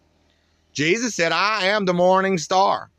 Jesus 0.72 1.14
said, 1.14 1.32
I 1.32 1.66
am 1.66 1.84
the 1.84 1.94
morning 1.94 2.38
star. 2.38 2.90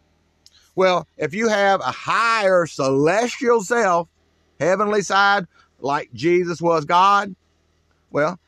Well, 0.75 1.07
if 1.17 1.33
you 1.33 1.47
have 1.47 1.79
a 1.81 1.91
higher 1.91 2.65
celestial 2.65 3.61
self, 3.61 4.09
heavenly 4.59 5.01
side, 5.01 5.45
like 5.79 6.09
Jesus 6.13 6.61
was 6.61 6.85
God, 6.85 7.35
well, 8.11 8.39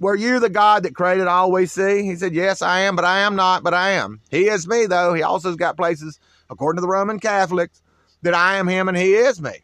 were 0.00 0.14
you 0.14 0.38
the 0.38 0.48
God 0.48 0.84
that 0.84 0.94
created 0.94 1.26
all 1.26 1.50
we 1.50 1.66
see? 1.66 2.04
He 2.04 2.16
said, 2.16 2.34
Yes, 2.34 2.62
I 2.62 2.80
am, 2.80 2.94
but 2.96 3.04
I 3.04 3.20
am 3.20 3.36
not, 3.36 3.62
but 3.62 3.74
I 3.74 3.90
am. 3.90 4.20
He 4.30 4.48
is 4.48 4.68
me, 4.68 4.86
though. 4.86 5.12
He 5.14 5.22
also's 5.22 5.56
got 5.56 5.76
places, 5.76 6.20
according 6.50 6.78
to 6.78 6.82
the 6.82 6.88
Roman 6.88 7.18
Catholics, 7.18 7.82
that 8.22 8.34
I 8.34 8.56
am 8.56 8.68
him 8.68 8.88
and 8.88 8.96
he 8.96 9.14
is 9.14 9.40
me. 9.40 9.62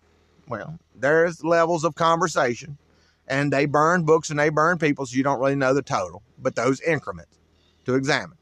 Well, 0.49 0.79
there's 0.95 1.45
levels 1.45 1.85
of 1.85 1.95
conversation, 1.95 2.79
and 3.29 3.53
they 3.53 3.67
burn 3.67 4.05
books 4.05 4.31
and 4.31 4.39
they 4.39 4.49
burn 4.49 4.79
people, 4.79 5.07
so 5.07 5.17
you 5.17 5.23
don't 5.23 5.41
really 5.41 5.57
know 5.57 5.75
the 5.75 5.83
total, 5.83 6.23
but 6.39 6.55
those 6.55 6.81
increments 6.81 7.39
to 7.85 7.95
examine. 7.95 8.37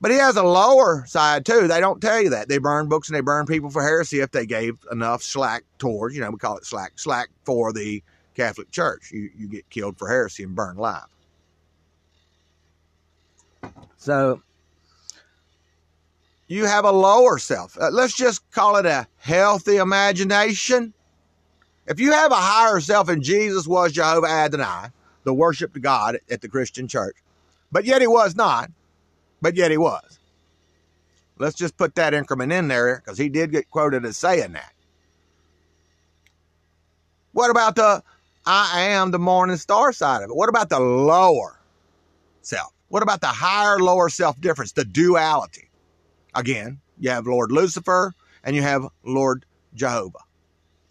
But 0.00 0.10
he 0.10 0.16
has 0.16 0.36
a 0.36 0.42
lower 0.42 1.04
side 1.06 1.44
too. 1.44 1.68
They 1.68 1.80
don't 1.80 2.00
tell 2.00 2.22
you 2.22 2.30
that. 2.30 2.48
They 2.48 2.58
burn 2.58 2.88
books 2.88 3.08
and 3.08 3.16
they 3.16 3.20
burn 3.20 3.44
people 3.44 3.70
for 3.70 3.82
heresy 3.82 4.20
if 4.20 4.30
they 4.30 4.46
gave 4.46 4.78
enough 4.90 5.22
slack 5.22 5.64
towards, 5.78 6.14
you 6.14 6.22
know, 6.22 6.30
we 6.30 6.38
call 6.38 6.56
it 6.56 6.64
slack, 6.64 6.92
slack 6.98 7.28
for 7.44 7.72
the 7.72 8.02
Catholic 8.34 8.70
Church. 8.70 9.10
You, 9.12 9.30
you 9.36 9.48
get 9.48 9.68
killed 9.68 9.98
for 9.98 10.08
heresy 10.08 10.42
and 10.42 10.54
burned 10.54 10.78
alive. 10.78 11.04
So 13.98 14.42
you 16.48 16.64
have 16.64 16.86
a 16.86 16.90
lower 16.90 17.38
self. 17.38 17.76
Uh, 17.78 17.90
let's 17.90 18.16
just 18.16 18.50
call 18.50 18.76
it 18.76 18.86
a 18.86 19.06
healthy 19.18 19.76
imagination. 19.76 20.94
If 21.86 21.98
you 21.98 22.12
have 22.12 22.32
a 22.32 22.36
higher 22.36 22.80
self, 22.80 23.08
and 23.08 23.22
Jesus 23.22 23.66
was 23.66 23.92
Jehovah 23.92 24.28
Adonai, 24.28 24.88
the 25.24 25.34
worship 25.34 25.74
to 25.74 25.80
God 25.80 26.18
at 26.30 26.40
the 26.40 26.48
Christian 26.48 26.88
church, 26.88 27.16
but 27.72 27.84
yet 27.84 28.00
he 28.00 28.06
was 28.06 28.36
not, 28.36 28.70
but 29.40 29.56
yet 29.56 29.70
he 29.70 29.76
was. 29.76 30.18
Let's 31.38 31.56
just 31.56 31.76
put 31.76 31.94
that 31.94 32.12
increment 32.12 32.52
in 32.52 32.68
there 32.68 32.96
because 32.96 33.18
he 33.18 33.28
did 33.28 33.50
get 33.50 33.70
quoted 33.70 34.04
as 34.04 34.18
saying 34.18 34.52
that. 34.52 34.72
What 37.32 37.50
about 37.50 37.76
the 37.76 38.02
I 38.44 38.82
am 38.90 39.10
the 39.10 39.18
morning 39.18 39.56
star 39.56 39.92
side 39.92 40.22
of 40.22 40.30
it? 40.30 40.36
What 40.36 40.48
about 40.48 40.68
the 40.68 40.80
lower 40.80 41.58
self? 42.42 42.72
What 42.88 43.02
about 43.02 43.20
the 43.20 43.28
higher 43.28 43.78
lower 43.78 44.08
self 44.08 44.40
difference, 44.40 44.72
the 44.72 44.84
duality? 44.84 45.68
Again, 46.34 46.80
you 46.98 47.10
have 47.10 47.26
Lord 47.26 47.52
Lucifer 47.52 48.12
and 48.44 48.56
you 48.56 48.62
have 48.62 48.86
Lord 49.04 49.44
Jehovah, 49.74 50.18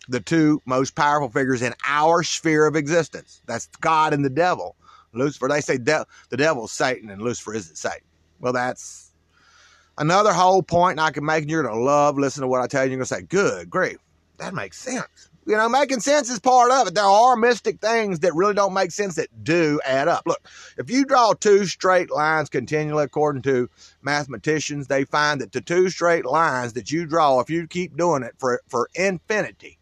the 0.10 0.20
two 0.20 0.62
most 0.66 0.96
powerful 0.96 1.30
figures 1.30 1.62
in 1.62 1.74
our 1.88 2.24
sphere 2.24 2.66
of 2.66 2.76
existence. 2.76 3.42
That's 3.46 3.68
God 3.80 4.14
and 4.14 4.26
the 4.26 4.30
devil. 4.30 4.76
Lucifer, 5.14 5.48
they 5.48 5.62
say 5.62 5.78
de- 5.78 6.06
the 6.30 6.38
devil's 6.38 6.72
Satan 6.72 7.10
and 7.10 7.22
Lucifer 7.22 7.54
isn't 7.54 7.78
Satan. 7.78 8.08
Well, 8.40 8.54
that's 8.54 9.12
another 9.98 10.34
whole 10.34 10.62
point 10.62 11.00
I 11.00 11.12
can 11.12 11.26
make, 11.26 11.44
and 11.44 11.50
you're 11.52 11.64
going 11.64 11.76
to 11.76 11.82
love 11.82 12.18
listening 12.18 12.44
to 12.44 12.48
what 12.48 12.62
I 12.62 12.68
tell 12.68 12.84
you. 12.84 12.92
You're 12.92 12.98
going 12.98 13.08
to 13.08 13.16
say, 13.16 13.22
good 13.22 13.70
grief, 13.70 13.98
that 14.38 14.54
makes 14.54 14.80
sense. 14.80 15.30
You 15.46 15.58
know, 15.58 15.68
making 15.68 16.02
sense 16.02 16.30
is 16.30 16.40
part 16.40 16.72
of 16.72 16.88
it. 16.88 16.94
There 16.94 17.04
are 17.04 17.36
mystic 17.36 17.80
things 17.80 18.20
that 18.20 18.36
really 18.36 18.54
don't 18.54 18.74
make 18.74 18.92
sense 18.92 19.16
that 19.16 19.44
do 19.44 19.82
add 19.84 20.08
up. 20.08 20.22
Look, 20.28 20.48
if 20.78 20.92
you 20.92 21.06
draw 21.06 21.34
two 21.34 21.66
straight 21.66 22.12
lines 22.12 22.50
continually, 22.50 23.06
according 23.06 23.42
to 23.44 23.68
mathematicians, 24.04 24.86
they 24.86 25.06
find 25.06 25.42
that 25.42 25.52
the 25.52 25.62
two 25.62 25.90
straight 25.90 26.26
lines 26.26 26.74
that 26.74 26.92
you 26.92 27.08
draw, 27.08 27.40
if 27.40 27.50
you 27.50 27.66
keep 27.66 27.98
doing 27.98 28.22
it 28.22 28.36
for, 28.38 28.62
for 28.68 28.90
infinity, 28.94 29.79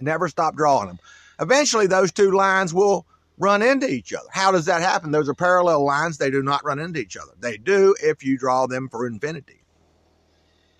never 0.00 0.28
stop 0.28 0.56
drawing 0.56 0.88
them, 0.88 0.98
eventually 1.40 1.86
those 1.86 2.12
two 2.12 2.30
lines 2.32 2.72
will 2.74 3.06
run 3.38 3.62
into 3.62 3.88
each 3.88 4.12
other. 4.12 4.28
How 4.32 4.50
does 4.50 4.66
that 4.66 4.82
happen? 4.82 5.12
Those 5.12 5.28
are 5.28 5.34
parallel 5.34 5.84
lines. 5.84 6.18
They 6.18 6.30
do 6.30 6.42
not 6.42 6.64
run 6.64 6.78
into 6.78 7.00
each 7.00 7.16
other. 7.16 7.32
They 7.38 7.56
do 7.56 7.94
if 8.02 8.24
you 8.24 8.36
draw 8.36 8.66
them 8.66 8.88
for 8.88 9.06
infinity 9.06 9.58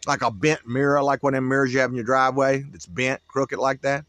like 0.09 0.23
a 0.23 0.31
bent 0.31 0.67
mirror, 0.67 1.03
like 1.03 1.23
one 1.23 1.35
of 1.35 1.37
them 1.37 1.49
mirrors 1.49 1.73
you 1.73 1.81
have 1.81 1.91
in 1.91 1.97
your 1.97 2.05
driveway 2.05 2.63
that's 2.63 2.87
bent, 2.87 3.21
crooked 3.29 3.59
like 3.59 3.83
that, 3.83 4.07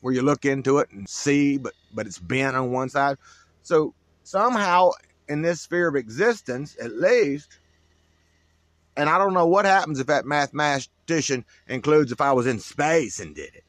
where 0.00 0.14
you 0.14 0.22
look 0.22 0.44
into 0.46 0.78
it 0.78 0.90
and 0.90 1.08
see, 1.08 1.58
but 1.58 1.74
but 1.92 2.06
it's 2.06 2.18
bent 2.18 2.56
on 2.56 2.72
one 2.72 2.88
side. 2.88 3.18
So 3.62 3.94
somehow 4.22 4.90
in 5.28 5.42
this 5.42 5.60
sphere 5.60 5.88
of 5.88 5.94
existence, 5.94 6.76
at 6.80 6.92
least, 6.92 7.58
and 8.96 9.08
I 9.08 9.18
don't 9.18 9.34
know 9.34 9.46
what 9.46 9.66
happens 9.66 10.00
if 10.00 10.06
that 10.06 10.24
mathematician 10.24 11.44
includes 11.68 12.10
if 12.10 12.20
I 12.20 12.32
was 12.32 12.46
in 12.46 12.58
space 12.58 13.20
and 13.20 13.34
did 13.34 13.54
it. 13.54 13.64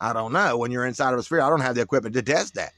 I 0.00 0.12
don't 0.12 0.32
know. 0.32 0.58
When 0.58 0.70
you're 0.70 0.86
inside 0.86 1.12
of 1.12 1.18
a 1.18 1.22
sphere, 1.22 1.40
I 1.40 1.48
don't 1.48 1.60
have 1.60 1.74
the 1.74 1.80
equipment 1.80 2.14
to 2.14 2.22
test 2.22 2.54
that. 2.54 2.72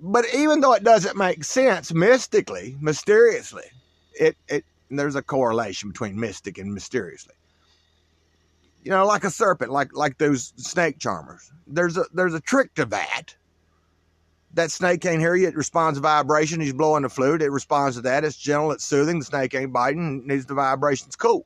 But 0.00 0.26
even 0.34 0.60
though 0.60 0.74
it 0.74 0.84
doesn't 0.84 1.16
make 1.16 1.44
sense 1.44 1.92
mystically, 1.92 2.76
mysteriously, 2.80 3.64
it, 4.14 4.36
it 4.48 4.64
there's 4.90 5.16
a 5.16 5.22
correlation 5.22 5.90
between 5.90 6.18
mystic 6.18 6.58
and 6.58 6.72
mysteriously. 6.72 7.34
You 8.84 8.92
know, 8.92 9.06
like 9.06 9.24
a 9.24 9.30
serpent, 9.30 9.72
like 9.72 9.94
like 9.94 10.18
those 10.18 10.52
snake 10.56 10.98
charmers. 10.98 11.50
There's 11.66 11.96
a 11.96 12.04
there's 12.12 12.34
a 12.34 12.40
trick 12.40 12.74
to 12.74 12.84
that. 12.86 13.34
That 14.54 14.70
snake 14.70 15.02
can't 15.02 15.20
hear 15.20 15.34
you. 15.34 15.48
It 15.48 15.56
responds 15.56 15.98
to 15.98 16.02
vibration. 16.02 16.60
He's 16.60 16.72
blowing 16.72 17.02
the 17.02 17.08
flute. 17.08 17.42
It 17.42 17.50
responds 17.50 17.96
to 17.96 18.02
that. 18.02 18.24
It's 18.24 18.36
gentle. 18.36 18.72
It's 18.72 18.84
soothing. 18.84 19.18
The 19.18 19.24
snake 19.24 19.54
ain't 19.54 19.72
biting. 19.72 20.20
It 20.20 20.26
needs 20.26 20.46
the 20.46 20.54
vibration's 20.54 21.16
cool. 21.16 21.44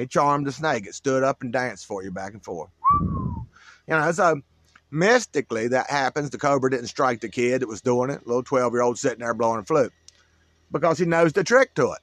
He 0.00 0.06
charmed 0.06 0.46
the 0.46 0.52
snake. 0.52 0.86
It 0.86 0.94
stood 0.94 1.22
up 1.22 1.42
and 1.42 1.52
danced 1.52 1.86
for 1.86 2.02
you 2.02 2.10
back 2.10 2.32
and 2.32 2.42
forth. 2.42 2.70
You 3.00 3.96
know, 3.96 4.12
so 4.12 4.24
uh, 4.24 4.34
mystically 4.90 5.68
that 5.68 5.90
happens. 5.90 6.30
The 6.30 6.38
cobra 6.38 6.70
didn't 6.70 6.88
strike 6.88 7.20
the 7.20 7.28
kid 7.28 7.62
that 7.62 7.68
was 7.68 7.80
doing 7.80 8.10
it. 8.10 8.26
Little 8.26 8.42
12 8.42 8.72
year 8.72 8.82
old 8.82 8.98
sitting 8.98 9.20
there 9.20 9.34
blowing 9.34 9.60
a 9.60 9.64
flute 9.64 9.92
because 10.72 10.98
he 10.98 11.04
knows 11.06 11.32
the 11.32 11.44
trick 11.44 11.74
to 11.74 11.92
it 11.92 12.00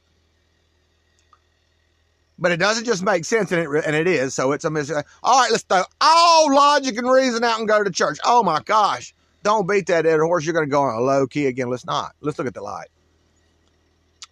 but 2.39 2.51
it 2.51 2.57
doesn't 2.57 2.85
just 2.85 3.03
make 3.03 3.25
sense, 3.25 3.51
and 3.51 3.61
it 3.61 3.85
and 3.85 3.95
it 3.95 4.07
is. 4.07 4.33
So 4.33 4.51
it's 4.51 4.65
a 4.65 4.69
mis- 4.69 4.91
uh, 4.91 5.01
all 5.23 5.39
right. 5.41 5.51
Let's 5.51 5.63
throw 5.63 5.83
all 5.99 6.53
logic 6.53 6.97
and 6.97 7.09
reason 7.09 7.43
out 7.43 7.59
and 7.59 7.67
go 7.67 7.83
to 7.83 7.91
church. 7.91 8.19
Oh 8.23 8.43
my 8.43 8.61
gosh! 8.63 9.13
Don't 9.43 9.67
beat 9.67 9.87
that 9.87 10.03
dead 10.03 10.19
horse. 10.19 10.45
You're 10.45 10.53
going 10.53 10.67
to 10.67 10.71
go 10.71 10.83
on 10.83 10.95
a 10.95 11.01
low 11.01 11.27
key 11.27 11.47
again. 11.47 11.69
Let's 11.69 11.85
not. 11.85 12.13
Let's 12.21 12.37
look 12.37 12.47
at 12.47 12.53
the 12.53 12.61
light. 12.61 12.89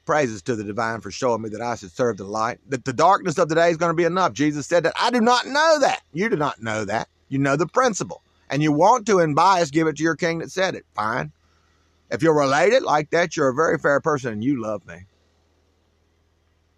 Praises 0.06 0.41
to 0.44 0.56
the 0.56 0.63
divine 0.63 1.02
for 1.02 1.10
showing 1.10 1.41
me 1.41 1.50
that 1.50 1.62
I 1.62 1.76
should 1.76 1.91
serve 1.91 2.18
the 2.18 2.26
light. 2.26 2.60
That 2.70 2.86
the 2.86 2.94
darkness 2.94 3.39
of 3.39 3.50
the 3.50 3.56
day 3.56 3.72
is 3.72 3.78
going 3.78 3.89
to 3.89 3.96
be 3.96 4.04
enough. 4.04 4.34
Jesus 4.34 4.68
said 4.68 4.84
that. 4.84 4.94
I 5.00 5.10
do 5.10 5.20
not 5.20 5.48
know 5.48 5.80
that. 5.80 6.04
You 6.13 6.30
do 6.30 6.36
not 6.36 6.62
know 6.62 6.86
that. 6.86 7.10
You 7.28 7.39
know 7.39 7.56
the 7.56 7.65
principle, 7.65 8.22
and 8.50 8.62
you 8.62 8.72
want 8.72 9.08
to, 9.08 9.20
in 9.20 9.34
bias, 9.34 9.72
give 9.72 9.88
it 9.88 9.98
to 9.98 10.04
your 10.04 10.15
king 10.15 10.39
that 10.39 10.52
said 10.52 10.76
it. 10.76 10.86
Fine. 10.94 11.32
If 12.12 12.22
you're 12.22 12.38
related 12.38 12.84
like 12.84 13.10
that, 13.10 13.36
you're 13.36 13.50
a 13.50 13.54
very 13.54 13.80
fair 13.80 14.00
person, 14.00 14.34
and 14.34 14.44
you 14.44 14.62
love 14.62 14.86
me. 14.86 15.06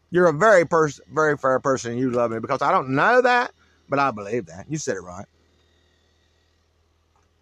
You're 0.10 0.28
a 0.28 0.34
very 0.34 0.66
person, 0.66 1.04
very 1.14 1.38
fair 1.38 1.60
person. 1.60 1.92
And 1.92 2.00
you 2.00 2.12
love 2.12 2.32
me 2.32 2.40
because 2.40 2.62
I 2.62 2.72
don't 2.72 2.92
know 2.92 3.22
that, 3.22 3.52
but 3.90 4.00
I 4.00 4.12
believe 4.12 4.46
that. 4.46 4.66
You 4.70 4.78
said 4.78 4.96
it 4.96 5.02
right. 5.02 5.26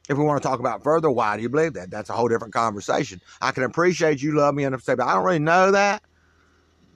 If 0.10 0.18
we 0.18 0.24
want 0.24 0.42
to 0.42 0.48
talk 0.48 0.60
about 0.60 0.84
further, 0.84 1.12
why 1.12 1.38
do 1.38 1.44
you 1.44 1.50
believe 1.50 1.74
that? 1.74 1.92
That's 1.92 2.10
a 2.10 2.14
whole 2.14 2.28
different 2.28 2.54
conversation. 2.54 3.22
I 3.42 3.52
can 3.52 3.64
appreciate 3.64 4.22
you 4.22 4.34
love 4.36 4.56
me 4.56 4.66
and 4.66 4.82
say, 4.82 4.96
but 4.96 5.08
I 5.08 5.16
don't 5.16 5.26
really 5.26 5.40
know 5.40 5.72
that. 5.72 6.04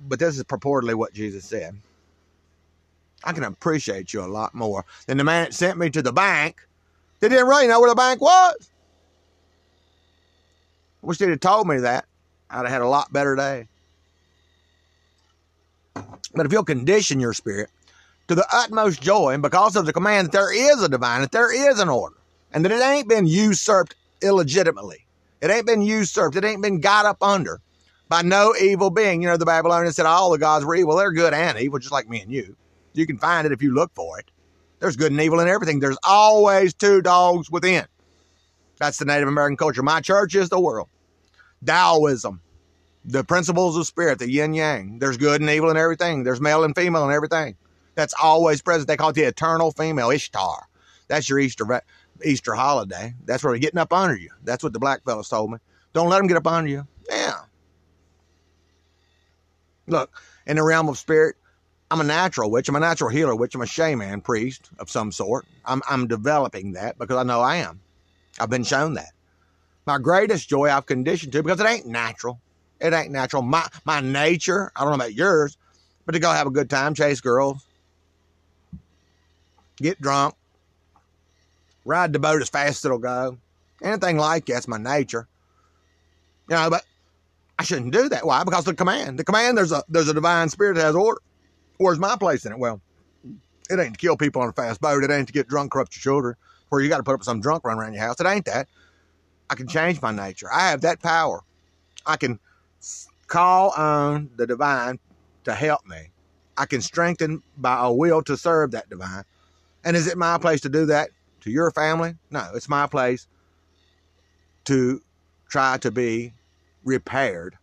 But 0.07 0.19
this 0.19 0.37
is 0.37 0.43
purportedly 0.45 0.95
what 0.95 1.13
Jesus 1.13 1.45
said. 1.45 1.75
I 3.23 3.33
can 3.33 3.43
appreciate 3.45 4.13
you 4.13 4.21
a 4.23 4.27
lot 4.27 4.55
more 4.55 4.85
than 5.07 5.17
the 5.17 5.25
man 5.25 5.45
that 5.45 5.53
sent 5.53 5.77
me 5.77 5.89
to 5.91 6.01
the 6.01 6.13
bank 6.13 6.57
They 7.19 7.29
didn't 7.29 7.47
really 7.47 7.67
know 7.67 7.79
where 7.81 7.89
the 7.89 7.95
bank 7.95 8.21
was. 8.21 8.71
I 11.03 11.07
Wish 11.07 11.19
they'd 11.19 11.29
have 11.29 11.39
told 11.39 11.67
me 11.67 11.79
that. 11.79 12.05
I'd 12.49 12.59
have 12.59 12.69
had 12.69 12.81
a 12.81 12.87
lot 12.87 13.13
better 13.13 13.35
day. 13.35 13.67
But 16.35 16.47
if 16.47 16.53
you'll 16.53 16.65
condition 16.65 17.21
your 17.21 17.33
spirit 17.33 17.69
to 18.29 18.35
the 18.35 18.47
utmost 18.53 19.01
joy, 19.01 19.33
and 19.33 19.43
because 19.43 19.77
of 19.77 19.87
the 19.87 19.93
command 19.93 20.27
that 20.27 20.33
there 20.33 20.53
is 20.53 20.83
a 20.83 20.89
divine, 20.89 21.21
that 21.21 21.33
there 21.33 21.53
is 21.53 21.79
an 21.79 21.89
order, 21.89 22.17
and 22.51 22.65
that 22.65 22.71
it 22.71 22.81
ain't 22.81 23.07
been 23.07 23.25
usurped 23.25 23.95
illegitimately, 24.21 25.05
it 25.41 25.49
ain't 25.49 25.65
been 25.65 25.81
usurped, 25.81 26.35
it 26.35 26.43
ain't 26.43 26.61
been 26.61 26.79
got 26.79 27.05
up 27.05 27.21
under 27.21 27.61
by 28.07 28.21
no 28.21 28.55
evil 28.59 28.89
being. 28.89 29.21
You 29.21 29.29
know, 29.29 29.37
the 29.37 29.45
Babylonians 29.45 29.95
said 29.95 30.05
all 30.05 30.31
the 30.31 30.37
gods 30.37 30.65
were 30.65 30.75
evil. 30.75 30.95
They're 30.95 31.11
good 31.11 31.33
and 31.33 31.57
evil, 31.59 31.79
just 31.79 31.91
like 31.91 32.09
me 32.09 32.21
and 32.21 32.31
you. 32.31 32.55
You 32.93 33.05
can 33.05 33.17
find 33.17 33.45
it 33.45 33.51
if 33.51 33.61
you 33.61 33.73
look 33.73 33.93
for 33.93 34.19
it. 34.19 34.31
There's 34.79 34.95
good 34.95 35.11
and 35.11 35.21
evil 35.21 35.39
in 35.39 35.47
everything. 35.47 35.79
There's 35.79 35.97
always 36.03 36.73
two 36.73 37.01
dogs 37.01 37.49
within. 37.51 37.85
That's 38.77 38.97
the 38.97 39.05
Native 39.05 39.27
American 39.27 39.57
culture. 39.57 39.83
My 39.83 40.01
church 40.01 40.35
is 40.35 40.49
the 40.49 40.59
world. 40.59 40.89
Taoism 41.65 42.41
the 43.05 43.23
principles 43.23 43.75
of 43.77 43.87
spirit, 43.87 44.19
the 44.19 44.29
yin 44.29 44.53
yang. 44.53 44.99
There's 44.99 45.17
good 45.17 45.41
and 45.41 45.49
evil 45.49 45.69
in 45.69 45.77
everything. 45.77 46.23
There's 46.23 46.41
male 46.41 46.63
and 46.63 46.75
female 46.75 47.07
in 47.07 47.15
everything. 47.15 47.55
That's 47.95 48.13
always 48.21 48.61
present. 48.61 48.87
They 48.87 48.97
call 48.97 49.09
it 49.09 49.13
the 49.13 49.23
eternal 49.23 49.71
female, 49.71 50.11
Ishtar. 50.11 50.67
That's 51.07 51.27
your 51.27 51.39
Easter 51.39 51.65
Easter 52.23 52.53
holiday. 52.53 53.13
That's 53.25 53.43
where 53.43 53.53
they're 53.53 53.59
getting 53.59 53.79
up 53.79 53.93
under 53.93 54.15
you. 54.15 54.29
That's 54.43 54.63
what 54.63 54.73
the 54.73 54.79
black 54.79 55.03
fellows 55.03 55.29
told 55.29 55.51
me. 55.51 55.57
Don't 55.93 56.09
let 56.09 56.19
them 56.19 56.27
get 56.27 56.37
up 56.37 56.47
under 56.47 56.69
you. 56.69 56.87
Yeah. 57.09 57.35
Look, 59.87 60.21
in 60.45 60.57
the 60.57 60.63
realm 60.63 60.87
of 60.89 60.97
spirit, 60.97 61.35
I'm 61.91 62.01
a 62.01 62.03
natural 62.03 62.51
witch. 62.51 62.69
I'm 62.69 62.75
a 62.75 62.79
natural 62.79 63.09
healer 63.09 63.35
witch. 63.35 63.55
I'm 63.55 63.61
a 63.61 63.67
shaman 63.67 64.21
priest 64.21 64.69
of 64.77 64.89
some 64.89 65.11
sort. 65.11 65.45
I'm, 65.65 65.81
I'm 65.89 66.07
developing 66.07 66.73
that 66.73 66.97
because 66.99 67.17
I 67.17 67.23
know 67.23 67.41
I 67.41 67.57
am. 67.57 67.81
I've 68.39 68.49
been 68.49 68.63
shown 68.63 68.93
that. 68.93 69.11
My 69.87 69.97
greatest 69.97 70.47
joy 70.47 70.69
I've 70.69 70.85
conditioned 70.85 71.33
to 71.33 71.41
because 71.41 71.59
it 71.59 71.67
ain't 71.67 71.87
natural. 71.87 72.39
It 72.79 72.93
ain't 72.93 73.11
natural. 73.11 73.41
My 73.41 73.67
my 73.85 73.99
nature, 73.99 74.71
I 74.75 74.81
don't 74.81 74.91
know 74.91 74.95
about 74.95 75.15
yours, 75.15 75.57
but 76.05 76.13
to 76.13 76.19
go 76.19 76.31
have 76.31 76.47
a 76.47 76.51
good 76.51 76.69
time, 76.69 76.93
chase 76.93 77.21
girls, 77.21 77.65
get 79.77 79.99
drunk, 79.99 80.35
ride 81.89 82.13
the 82.13 82.19
boat 82.19 82.41
as 82.41 82.49
fast 82.49 82.79
as 82.79 82.85
it'll 82.85 82.99
go. 82.99 83.37
Anything 83.81 84.17
like 84.17 84.45
that's 84.45 84.67
my 84.67 84.77
nature. 84.77 85.27
You 86.49 86.55
know, 86.55 86.69
but 86.69 86.83
I 87.57 87.63
shouldn't 87.63 87.93
do 87.93 88.07
that. 88.09 88.25
Why? 88.25 88.43
Because 88.43 88.65
the 88.65 88.73
command. 88.73 89.17
The 89.17 89.23
command, 89.23 89.57
there's 89.57 89.71
a 89.71 89.83
there's 89.89 90.07
a 90.07 90.13
divine 90.13 90.49
spirit 90.49 90.75
that 90.75 90.83
has 90.83 90.95
order. 90.95 91.19
Where's 91.77 91.99
my 91.99 92.15
place 92.15 92.45
in 92.45 92.51
it? 92.51 92.59
Well, 92.59 92.81
it 93.69 93.79
ain't 93.79 93.93
to 93.93 93.99
kill 93.99 94.17
people 94.17 94.41
on 94.41 94.49
a 94.49 94.53
fast 94.53 94.81
boat. 94.81 95.03
It 95.03 95.11
ain't 95.11 95.27
to 95.27 95.33
get 95.33 95.47
drunk, 95.47 95.71
corrupt 95.71 95.95
your 95.95 96.01
children, 96.01 96.35
where 96.69 96.81
you 96.81 96.89
got 96.89 96.97
to 96.97 97.03
put 97.03 97.15
up 97.15 97.23
some 97.23 97.41
drunk 97.41 97.65
run 97.65 97.79
around 97.79 97.93
your 97.93 98.03
house. 98.03 98.19
It 98.19 98.27
ain't 98.27 98.45
that. 98.45 98.67
I 99.49 99.55
can 99.55 99.67
change 99.67 100.01
my 100.01 100.11
nature. 100.11 100.47
I 100.51 100.69
have 100.69 100.81
that 100.81 101.01
power. 101.01 101.41
I 102.05 102.17
can 102.17 102.39
call 103.27 103.71
on 103.71 104.29
the 104.35 104.45
divine 104.45 104.99
to 105.45 105.55
help 105.55 105.85
me. 105.87 106.11
I 106.57 106.65
can 106.65 106.81
strengthen 106.81 107.41
by 107.57 107.85
a 107.85 107.91
will 107.91 108.21
to 108.23 108.37
serve 108.37 108.71
that 108.71 108.89
divine. 108.89 109.23
And 109.83 109.95
is 109.95 110.07
it 110.07 110.17
my 110.17 110.37
place 110.37 110.61
to 110.61 110.69
do 110.69 110.85
that? 110.87 111.09
To 111.49 111.53
your 111.53 111.71
family. 111.71 112.15
No, 112.31 112.47
it's 112.53 112.69
my 112.69 112.87
place 112.87 113.27
to 114.65 115.01
try 115.49 115.77
to 115.79 115.91
be 115.91 116.33
repaired 116.83 117.57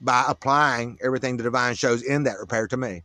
by 0.00 0.24
applying 0.26 0.98
everything 1.02 1.36
the 1.36 1.44
divine 1.44 1.74
shows 1.74 2.02
in 2.02 2.24
that 2.24 2.38
repair 2.38 2.66
to 2.66 2.76
me. 2.76 3.02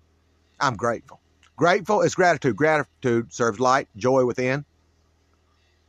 I'm 0.59 0.75
grateful. 0.75 1.19
Grateful 1.55 2.01
is 2.01 2.15
gratitude. 2.15 2.55
Gratitude 2.55 3.31
serves 3.31 3.59
light, 3.59 3.87
joy 3.95 4.25
within. 4.25 4.65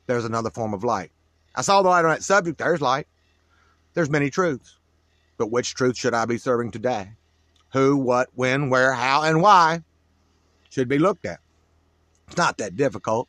There's 0.06 0.24
another 0.24 0.50
form 0.50 0.74
of 0.74 0.84
light. 0.84 1.10
I 1.54 1.62
saw 1.62 1.82
the 1.82 1.88
light 1.88 2.04
on 2.04 2.10
that 2.10 2.22
subject. 2.22 2.58
There's 2.58 2.80
light. 2.80 3.06
There's 3.94 4.10
many 4.10 4.30
truths. 4.30 4.76
But 5.38 5.50
which 5.50 5.74
truth 5.74 5.96
should 5.96 6.14
I 6.14 6.24
be 6.26 6.38
serving 6.38 6.70
today? 6.70 7.12
Who, 7.72 7.96
what, 7.96 8.28
when, 8.34 8.70
where, 8.70 8.92
how, 8.92 9.22
and 9.22 9.42
why 9.42 9.82
should 10.70 10.88
be 10.88 10.98
looked 10.98 11.26
at. 11.26 11.40
It's 12.26 12.36
not 12.36 12.58
that 12.58 12.76
difficult. 12.76 13.28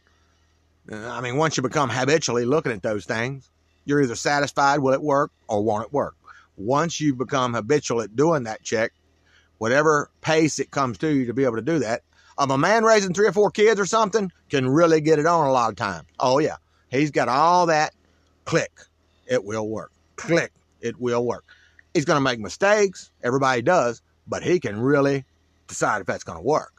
Uh, 0.92 1.08
I 1.10 1.22
mean, 1.22 1.38
once 1.38 1.58
you 1.58 1.64
become 1.64 1.90
habitually 1.90 2.46
looking 2.46 2.72
at 2.72 2.82
those 2.82 3.06
things, 3.06 3.50
you're 3.86 4.02
either 4.02 4.16
satisfied 4.16 4.80
will 4.80 4.94
it 4.94 5.02
work 5.02 5.32
or 5.48 5.64
won't 5.64 5.86
it 5.86 5.94
work. 5.94 6.16
Once 6.58 7.00
you 7.00 7.16
become 7.16 7.54
habitual 7.54 8.02
at 8.02 8.16
doing 8.16 8.44
that 8.44 8.64
check, 8.64 8.92
whatever 9.58 10.10
pace 10.22 10.60
it 10.60 10.72
comes 10.72 10.98
to 11.00 11.10
you 11.10 11.26
to 11.28 11.34
be 11.34 11.44
able 11.44 11.56
to 11.56 11.62
do 11.62 11.80
that, 11.80 12.02
of 12.38 12.52
a 12.52 12.58
man 12.58 12.84
raising 12.84 13.14
three 13.14 13.28
or 13.28 13.34
four 13.34 13.52
kids 13.52 13.80
or 13.80 13.86
something 13.86 14.32
can 14.50 14.68
really 14.68 15.02
get 15.02 15.20
it 15.20 15.26
on 15.26 15.46
a 15.46 15.52
lot 15.52 15.70
of 15.70 15.76
times. 15.76 16.08
Oh 16.20 16.40
yeah, 16.40 16.56
he's 16.90 17.12
got 17.12 17.28
all 17.28 17.66
that. 17.68 17.94
Click, 18.46 18.72
it 19.28 19.44
will 19.44 19.68
work. 19.68 19.92
Click, 20.16 20.52
it 20.82 21.00
will 21.00 21.26
work. 21.26 21.44
He's 21.94 22.06
going 22.06 22.18
to 22.18 22.22
make 22.22 22.40
mistakes. 22.40 23.12
Everybody 23.24 23.62
does, 23.62 24.02
but 24.28 24.44
he 24.44 24.60
can 24.60 24.80
really 24.80 25.26
decide 25.68 26.02
if 26.02 26.08
that's 26.08 26.24
going 26.24 26.38
to 26.38 26.44
work. 26.44 26.74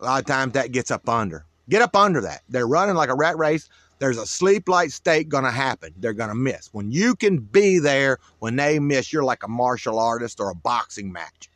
A 0.00 0.04
lot 0.04 0.20
of 0.20 0.26
times 0.26 0.54
that 0.54 0.72
gets 0.72 0.90
up 0.90 1.08
under. 1.08 1.44
Get 1.70 1.82
up 1.82 1.94
under 1.94 2.20
that. 2.22 2.42
They're 2.48 2.66
running 2.66 2.96
like 2.96 3.08
a 3.08 3.14
rat 3.14 3.38
race. 3.38 3.70
There's 4.00 4.18
a 4.18 4.26
sleep 4.26 4.68
like 4.68 4.90
state 4.90 5.28
going 5.28 5.44
to 5.44 5.50
happen. 5.52 5.94
They're 5.96 6.12
going 6.12 6.30
to 6.30 6.34
miss. 6.34 6.68
When 6.72 6.90
you 6.90 7.14
can 7.14 7.38
be 7.38 7.78
there 7.78 8.18
when 8.40 8.56
they 8.56 8.78
miss, 8.80 9.12
you're 9.12 9.24
like 9.24 9.44
a 9.44 9.48
martial 9.48 9.98
artist 9.98 10.40
or 10.40 10.50
a 10.50 10.54
boxing 10.54 11.12
match. 11.12 11.48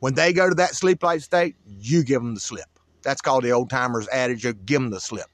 When 0.00 0.14
they 0.14 0.32
go 0.32 0.48
to 0.48 0.54
that 0.56 0.74
sleep 0.74 1.02
like 1.02 1.22
state, 1.22 1.56
you 1.66 2.04
give 2.04 2.20
them 2.20 2.34
the 2.34 2.40
slip. 2.40 2.68
That's 3.02 3.22
called 3.22 3.42
the 3.42 3.52
old 3.52 3.70
timers 3.70 4.06
adage 4.08 4.44
of 4.44 4.66
give 4.66 4.82
them 4.82 4.90
the 4.90 5.00
slip. 5.00 5.26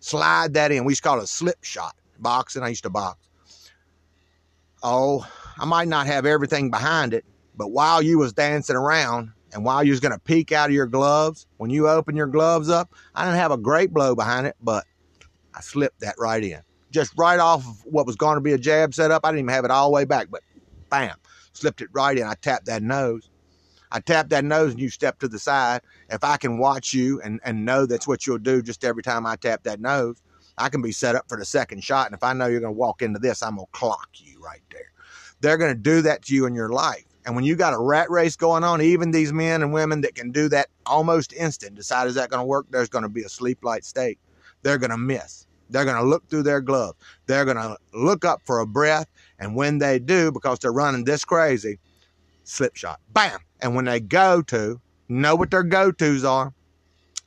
Slide 0.00 0.52
that 0.54 0.70
in. 0.70 0.84
We 0.84 0.92
used 0.92 1.02
to 1.02 1.08
call 1.08 1.18
it 1.18 1.24
a 1.24 1.26
slip 1.26 1.64
shot. 1.64 1.96
Boxing, 2.18 2.62
I 2.62 2.68
used 2.68 2.82
to 2.82 2.90
box. 2.90 3.28
Oh, 4.82 5.26
I 5.58 5.64
might 5.64 5.88
not 5.88 6.06
have 6.06 6.26
everything 6.26 6.70
behind 6.70 7.14
it, 7.14 7.24
but 7.56 7.68
while 7.68 8.02
you 8.02 8.18
was 8.18 8.32
dancing 8.32 8.76
around, 8.76 9.32
and 9.56 9.64
while 9.64 9.82
you 9.82 9.90
was 9.90 10.00
going 10.00 10.12
to 10.12 10.18
peek 10.18 10.52
out 10.52 10.68
of 10.68 10.74
your 10.74 10.86
gloves, 10.86 11.46
when 11.56 11.70
you 11.70 11.88
open 11.88 12.14
your 12.14 12.26
gloves 12.26 12.68
up, 12.68 12.92
I 13.14 13.24
didn't 13.24 13.38
have 13.38 13.52
a 13.52 13.56
great 13.56 13.90
blow 13.90 14.14
behind 14.14 14.46
it, 14.46 14.54
but 14.60 14.84
I 15.54 15.62
slipped 15.62 16.00
that 16.00 16.14
right 16.18 16.44
in. 16.44 16.60
Just 16.90 17.14
right 17.16 17.40
off 17.40 17.66
of 17.66 17.82
what 17.86 18.06
was 18.06 18.16
going 18.16 18.34
to 18.34 18.42
be 18.42 18.52
a 18.52 18.58
jab 18.58 18.92
set 18.92 19.10
up. 19.10 19.24
I 19.24 19.30
didn't 19.30 19.38
even 19.38 19.54
have 19.54 19.64
it 19.64 19.70
all 19.70 19.88
the 19.88 19.94
way 19.94 20.04
back, 20.04 20.26
but 20.30 20.42
bam, 20.90 21.14
slipped 21.54 21.80
it 21.80 21.88
right 21.94 22.18
in. 22.18 22.26
I 22.26 22.34
tapped 22.34 22.66
that 22.66 22.82
nose. 22.82 23.30
I 23.90 24.00
tapped 24.00 24.28
that 24.28 24.44
nose 24.44 24.72
and 24.72 24.80
you 24.80 24.90
step 24.90 25.20
to 25.20 25.28
the 25.28 25.38
side. 25.38 25.80
If 26.10 26.22
I 26.22 26.36
can 26.36 26.58
watch 26.58 26.92
you 26.92 27.22
and, 27.22 27.40
and 27.42 27.64
know 27.64 27.86
that's 27.86 28.06
what 28.06 28.26
you'll 28.26 28.36
do 28.36 28.60
just 28.60 28.84
every 28.84 29.02
time 29.02 29.24
I 29.24 29.36
tap 29.36 29.62
that 29.62 29.80
nose, 29.80 30.20
I 30.58 30.68
can 30.68 30.82
be 30.82 30.92
set 30.92 31.16
up 31.16 31.24
for 31.30 31.38
the 31.38 31.46
second 31.46 31.82
shot. 31.82 32.08
And 32.08 32.14
if 32.14 32.22
I 32.22 32.34
know 32.34 32.46
you're 32.46 32.60
going 32.60 32.74
to 32.74 32.78
walk 32.78 33.00
into 33.00 33.20
this, 33.20 33.42
I'm 33.42 33.56
going 33.56 33.68
to 33.72 33.72
clock 33.72 34.08
you 34.16 34.38
right 34.38 34.62
there. 34.70 34.92
They're 35.40 35.56
going 35.56 35.72
to 35.72 35.80
do 35.80 36.02
that 36.02 36.26
to 36.26 36.34
you 36.34 36.44
in 36.44 36.54
your 36.54 36.68
life. 36.68 37.05
And 37.26 37.34
when 37.34 37.44
you 37.44 37.56
got 37.56 37.74
a 37.74 37.78
rat 37.78 38.08
race 38.08 38.36
going 38.36 38.62
on, 38.62 38.80
even 38.80 39.10
these 39.10 39.32
men 39.32 39.60
and 39.62 39.72
women 39.72 40.00
that 40.02 40.14
can 40.14 40.30
do 40.30 40.48
that 40.50 40.68
almost 40.86 41.32
instant, 41.32 41.74
decide 41.74 42.06
is 42.06 42.14
that 42.14 42.30
going 42.30 42.40
to 42.40 42.46
work? 42.46 42.66
There's 42.70 42.88
going 42.88 43.02
to 43.02 43.08
be 43.08 43.22
a 43.22 43.28
sleep 43.28 43.64
light 43.64 43.84
state. 43.84 44.20
They're 44.62 44.78
going 44.78 44.90
to 44.90 44.96
miss. 44.96 45.46
They're 45.68 45.84
going 45.84 45.96
to 45.96 46.04
look 46.04 46.28
through 46.28 46.44
their 46.44 46.60
glove. 46.60 46.94
They're 47.26 47.44
going 47.44 47.56
to 47.56 47.76
look 47.92 48.24
up 48.24 48.42
for 48.44 48.60
a 48.60 48.66
breath. 48.66 49.08
And 49.40 49.56
when 49.56 49.78
they 49.78 49.98
do, 49.98 50.30
because 50.30 50.60
they're 50.60 50.72
running 50.72 51.04
this 51.04 51.24
crazy, 51.24 51.80
slip 52.44 52.76
shot, 52.76 53.00
bam. 53.12 53.40
And 53.60 53.74
when 53.74 53.86
they 53.86 53.98
go 53.98 54.40
to, 54.42 54.80
know 55.08 55.34
what 55.34 55.50
their 55.50 55.64
go 55.64 55.90
tos 55.90 56.24
are, 56.24 56.54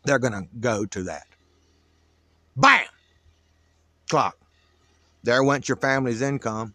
they're 0.05 0.19
going 0.19 0.33
to 0.33 0.47
go 0.61 0.85
to 0.85 1.03
that. 1.03 1.27
Bam! 2.55 2.85
Clock. 4.09 4.37
There 5.23 5.43
went 5.43 5.67
your 5.67 5.75
family's 5.75 6.21
income. 6.21 6.73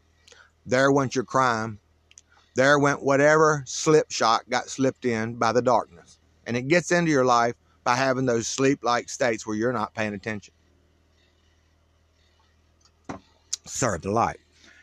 There 0.66 0.92
went 0.92 1.14
your 1.14 1.24
crime. 1.24 1.78
There 2.54 2.78
went 2.78 3.02
whatever 3.02 3.64
slip 3.66 4.10
shot 4.10 4.48
got 4.48 4.68
slipped 4.68 5.04
in 5.04 5.34
by 5.34 5.52
the 5.52 5.62
darkness. 5.62 6.18
And 6.46 6.56
it 6.56 6.68
gets 6.68 6.92
into 6.92 7.10
your 7.10 7.24
life 7.24 7.54
by 7.82 7.96
having 7.96 8.26
those 8.26 8.46
sleep 8.46 8.80
like 8.82 9.08
states 9.08 9.46
where 9.46 9.56
you're 9.56 9.72
not 9.72 9.94
paying 9.94 10.14
attention. 10.14 10.54
Serve 13.66 14.02
the 14.02 14.10
light. 14.10 14.38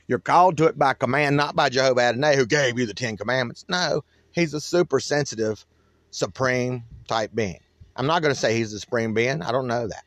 You're 0.08 0.20
called 0.20 0.58
to 0.58 0.66
it 0.66 0.78
by 0.78 0.94
command, 0.94 1.38
not 1.38 1.56
by 1.56 1.70
Jehovah 1.70 2.02
Adonai, 2.02 2.36
who 2.36 2.46
gave 2.46 2.78
you 2.78 2.86
the 2.86 2.94
Ten 2.94 3.16
Commandments. 3.16 3.64
No, 3.70 4.04
he's 4.34 4.54
a 4.54 4.60
super 4.60 5.00
sensitive, 5.00 5.66
supreme 6.10 6.84
type 7.08 7.32
being. 7.34 7.60
I'm 7.96 8.08
not 8.08 8.22
going 8.22 8.34
to 8.34 8.40
say 8.40 8.56
he's 8.56 8.72
the 8.72 8.80
supreme 8.80 9.14
being. 9.14 9.42
I 9.42 9.52
don't 9.52 9.68
know 9.68 9.88
that. 9.88 10.04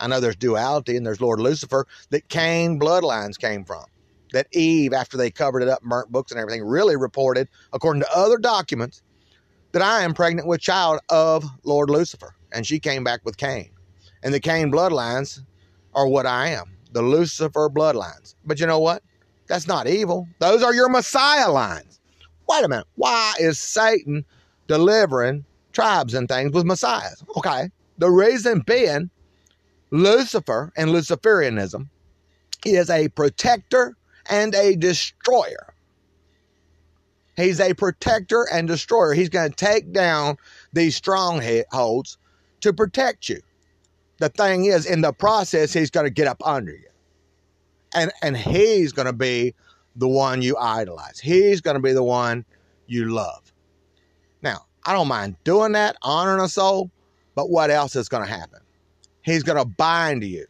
I 0.00 0.06
know 0.06 0.20
there's 0.20 0.36
duality 0.36 0.96
and 0.96 1.06
there's 1.06 1.20
Lord 1.20 1.40
Lucifer 1.40 1.86
that 2.10 2.28
Cain 2.28 2.78
bloodlines 2.78 3.38
came 3.38 3.64
from 3.64 3.84
that 4.32 4.46
Eve, 4.52 4.92
after 4.92 5.16
they 5.16 5.30
covered 5.30 5.62
it 5.62 5.68
up, 5.68 5.82
burnt 5.82 6.10
books 6.10 6.32
and 6.32 6.40
everything, 6.40 6.64
really 6.64 6.96
reported, 6.96 7.48
according 7.72 8.02
to 8.02 8.16
other 8.16 8.38
documents, 8.38 9.02
that 9.72 9.82
I 9.82 10.02
am 10.02 10.14
pregnant 10.14 10.48
with 10.48 10.60
child 10.60 11.00
of 11.08 11.44
Lord 11.64 11.90
Lucifer. 11.90 12.34
And 12.52 12.66
she 12.66 12.78
came 12.78 13.04
back 13.04 13.20
with 13.24 13.36
Cain. 13.36 13.70
And 14.22 14.32
the 14.32 14.40
Cain 14.40 14.72
bloodlines 14.72 15.40
are 15.94 16.06
what 16.08 16.26
I 16.26 16.48
am, 16.48 16.76
the 16.92 17.02
Lucifer 17.02 17.68
bloodlines. 17.68 18.34
But 18.44 18.60
you 18.60 18.66
know 18.66 18.78
what? 18.78 19.02
That's 19.46 19.66
not 19.66 19.86
evil. 19.86 20.28
Those 20.38 20.62
are 20.62 20.74
your 20.74 20.88
Messiah 20.88 21.50
lines. 21.50 22.00
Wait 22.48 22.64
a 22.64 22.68
minute. 22.68 22.86
Why 22.96 23.34
is 23.38 23.58
Satan 23.58 24.24
delivering 24.66 25.44
tribes 25.72 26.14
and 26.14 26.28
things 26.28 26.52
with 26.52 26.64
messiahs? 26.64 27.22
Okay. 27.36 27.70
The 27.98 28.10
reason 28.10 28.60
being 28.60 29.10
Lucifer 29.90 30.72
and 30.76 30.90
Luciferianism 30.90 31.88
is 32.64 32.90
a 32.90 33.08
protector 33.08 33.96
and 34.28 34.54
a 34.54 34.76
destroyer. 34.76 35.74
He's 37.36 37.60
a 37.60 37.72
protector 37.74 38.48
and 38.52 38.66
destroyer. 38.66 39.14
He's 39.14 39.28
going 39.28 39.50
to 39.50 39.56
take 39.56 39.92
down 39.92 40.38
these 40.72 40.96
strongholds 40.96 42.18
to 42.62 42.72
protect 42.72 43.28
you. 43.28 43.40
The 44.18 44.28
thing 44.28 44.64
is, 44.64 44.86
in 44.86 45.00
the 45.00 45.12
process, 45.12 45.72
he's 45.72 45.90
going 45.90 46.06
to 46.06 46.10
get 46.10 46.26
up 46.26 46.42
under 46.44 46.72
you. 46.72 46.88
And, 47.94 48.10
and 48.22 48.36
he's 48.36 48.92
going 48.92 49.06
to 49.06 49.12
be 49.12 49.54
the 49.94 50.08
one 50.08 50.42
you 50.42 50.56
idolize. 50.58 51.20
He's 51.20 51.60
going 51.60 51.76
to 51.76 51.82
be 51.82 51.92
the 51.92 52.02
one 52.02 52.44
you 52.88 53.14
love. 53.14 53.52
Now, 54.42 54.66
I 54.84 54.92
don't 54.92 55.08
mind 55.08 55.36
doing 55.44 55.72
that, 55.72 55.96
honoring 56.02 56.40
a 56.40 56.48
soul, 56.48 56.90
but 57.36 57.50
what 57.50 57.70
else 57.70 57.94
is 57.94 58.08
going 58.08 58.26
to 58.26 58.30
happen? 58.30 58.60
He's 59.22 59.44
going 59.44 59.58
to 59.58 59.64
bind 59.64 60.24
you 60.24 60.46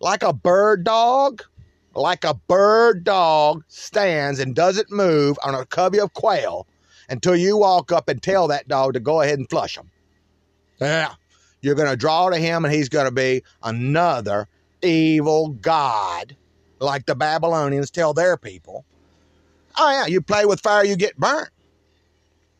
like 0.00 0.22
a 0.22 0.32
bird 0.32 0.84
dog 0.84 1.42
like 1.98 2.24
a 2.24 2.34
bird 2.34 3.04
dog 3.04 3.64
stands 3.68 4.38
and 4.38 4.54
doesn't 4.54 4.90
move 4.90 5.38
on 5.42 5.54
a 5.54 5.66
covey 5.66 6.00
of 6.00 6.12
quail 6.14 6.66
until 7.08 7.36
you 7.36 7.56
walk 7.56 7.92
up 7.92 8.08
and 8.08 8.22
tell 8.22 8.48
that 8.48 8.68
dog 8.68 8.94
to 8.94 9.00
go 9.00 9.20
ahead 9.20 9.38
and 9.38 9.48
flush 9.48 9.76
them. 9.76 9.90
Yeah. 10.80 11.14
You're 11.60 11.74
going 11.74 11.90
to 11.90 11.96
draw 11.96 12.30
to 12.30 12.36
him 12.36 12.64
and 12.64 12.72
he's 12.72 12.88
going 12.88 13.06
to 13.06 13.10
be 13.10 13.42
another 13.62 14.46
evil 14.82 15.48
god 15.48 16.36
like 16.78 17.06
the 17.06 17.16
Babylonians 17.16 17.90
tell 17.90 18.14
their 18.14 18.36
people. 18.36 18.84
Oh, 19.76 19.90
yeah. 19.90 20.06
You 20.06 20.20
play 20.20 20.44
with 20.44 20.60
fire, 20.60 20.84
you 20.84 20.96
get 20.96 21.16
burnt. 21.16 21.50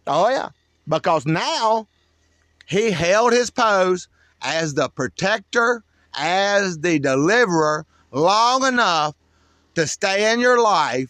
Oh, 0.07 0.29
yeah. 0.29 0.49
Because 0.89 1.27
now 1.27 1.87
he 2.67 2.91
held 2.91 3.33
his 3.33 3.51
pose 3.51 4.09
as 4.43 4.75
the 4.75 4.89
protector, 4.89 5.85
as 6.15 6.79
the 6.79 6.99
deliverer 6.99 7.87
long 8.11 8.67
enough 8.67 9.15
to 9.79 9.87
stay 9.87 10.33
in 10.33 10.41
your 10.41 10.61
life 10.61 11.09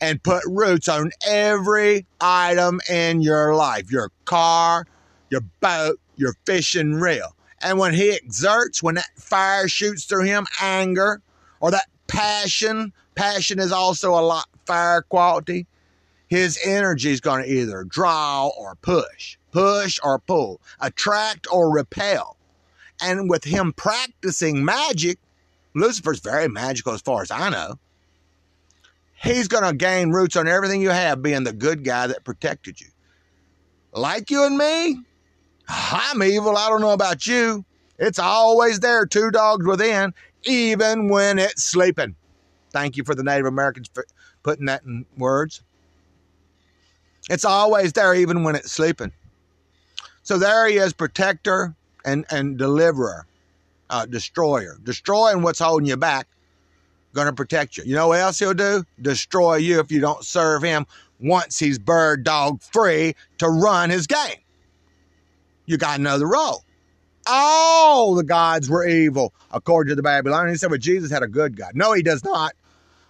and 0.00 0.22
put 0.22 0.42
roots 0.46 0.88
on 0.88 1.10
every 1.26 2.06
item 2.20 2.80
in 2.88 3.22
your 3.22 3.54
life 3.54 3.90
your 3.90 4.10
car, 4.26 4.86
your 5.30 5.40
boat, 5.60 5.98
your 6.16 6.34
fishing 6.44 6.94
reel. 6.94 7.34
And 7.62 7.78
when 7.78 7.94
he 7.94 8.12
exerts, 8.12 8.82
when 8.82 8.96
that 8.96 9.10
fire 9.16 9.68
shoots 9.68 10.04
through 10.04 10.24
him, 10.24 10.46
anger 10.60 11.22
or 11.60 11.70
that 11.70 11.86
passion, 12.08 12.92
passion 13.14 13.58
is 13.58 13.72
also 13.72 14.10
a 14.12 14.20
lot 14.20 14.46
fire 14.66 15.02
quality. 15.02 15.66
His 16.28 16.58
energy 16.64 17.10
is 17.10 17.20
going 17.20 17.42
to 17.42 17.50
either 17.50 17.84
draw 17.84 18.48
or 18.48 18.74
push, 18.76 19.36
push 19.50 19.98
or 20.02 20.18
pull, 20.18 20.60
attract 20.80 21.46
or 21.50 21.70
repel. 21.70 22.36
And 23.00 23.30
with 23.30 23.44
him 23.44 23.72
practicing 23.72 24.62
magic, 24.62 25.18
Lucifer's 25.74 26.20
very 26.20 26.48
magical 26.48 26.92
as 26.92 27.00
far 27.00 27.22
as 27.22 27.30
I 27.30 27.48
know. 27.48 27.78
He's 29.22 29.48
going 29.48 29.64
to 29.64 29.74
gain 29.74 30.10
roots 30.10 30.36
on 30.36 30.48
everything 30.48 30.80
you 30.80 30.90
have, 30.90 31.22
being 31.22 31.44
the 31.44 31.52
good 31.52 31.84
guy 31.84 32.06
that 32.06 32.24
protected 32.24 32.80
you. 32.80 32.86
Like 33.92 34.30
you 34.30 34.44
and 34.44 34.56
me, 34.56 35.02
I'm 35.68 36.22
evil. 36.22 36.56
I 36.56 36.68
don't 36.68 36.80
know 36.80 36.92
about 36.92 37.26
you. 37.26 37.64
It's 37.98 38.18
always 38.18 38.80
there, 38.80 39.04
two 39.04 39.30
dogs 39.30 39.66
within, 39.66 40.14
even 40.44 41.08
when 41.08 41.38
it's 41.38 41.62
sleeping. 41.62 42.16
Thank 42.72 42.96
you 42.96 43.04
for 43.04 43.14
the 43.14 43.22
Native 43.22 43.46
Americans 43.46 43.90
for 43.92 44.06
putting 44.42 44.66
that 44.66 44.84
in 44.84 45.04
words. 45.18 45.62
It's 47.28 47.44
always 47.44 47.92
there, 47.92 48.14
even 48.14 48.42
when 48.42 48.56
it's 48.56 48.72
sleeping. 48.72 49.12
So 50.22 50.38
there 50.38 50.66
he 50.66 50.76
is, 50.76 50.94
protector 50.94 51.74
and, 52.06 52.24
and 52.30 52.56
deliverer, 52.56 53.26
uh, 53.90 54.06
destroyer, 54.06 54.78
destroying 54.82 55.42
what's 55.42 55.58
holding 55.58 55.86
you 55.86 55.96
back, 55.96 56.26
going 57.14 57.26
to 57.26 57.32
protect 57.32 57.76
you. 57.76 57.84
You 57.84 57.94
know 57.94 58.08
what 58.08 58.20
else 58.20 58.38
he'll 58.38 58.54
do? 58.54 58.84
Destroy 59.00 59.56
you 59.56 59.80
if 59.80 59.90
you 59.90 60.00
don't 60.00 60.24
serve 60.24 60.62
him 60.62 60.86
once 61.18 61.58
he's 61.58 61.78
bird 61.78 62.24
dog 62.24 62.62
free 62.62 63.14
to 63.38 63.48
run 63.48 63.90
his 63.90 64.06
game. 64.06 64.38
You 65.66 65.76
got 65.76 65.98
another 65.98 66.26
role. 66.26 66.64
All 67.26 68.14
the 68.14 68.24
gods 68.24 68.70
were 68.70 68.86
evil, 68.86 69.34
according 69.52 69.90
to 69.90 69.94
the 69.94 70.02
Babylonians. 70.02 70.56
He 70.56 70.58
said, 70.58 70.70
well, 70.70 70.78
Jesus 70.78 71.10
had 71.10 71.22
a 71.22 71.28
good 71.28 71.56
God. 71.56 71.72
No, 71.74 71.92
he 71.92 72.02
does 72.02 72.24
not. 72.24 72.54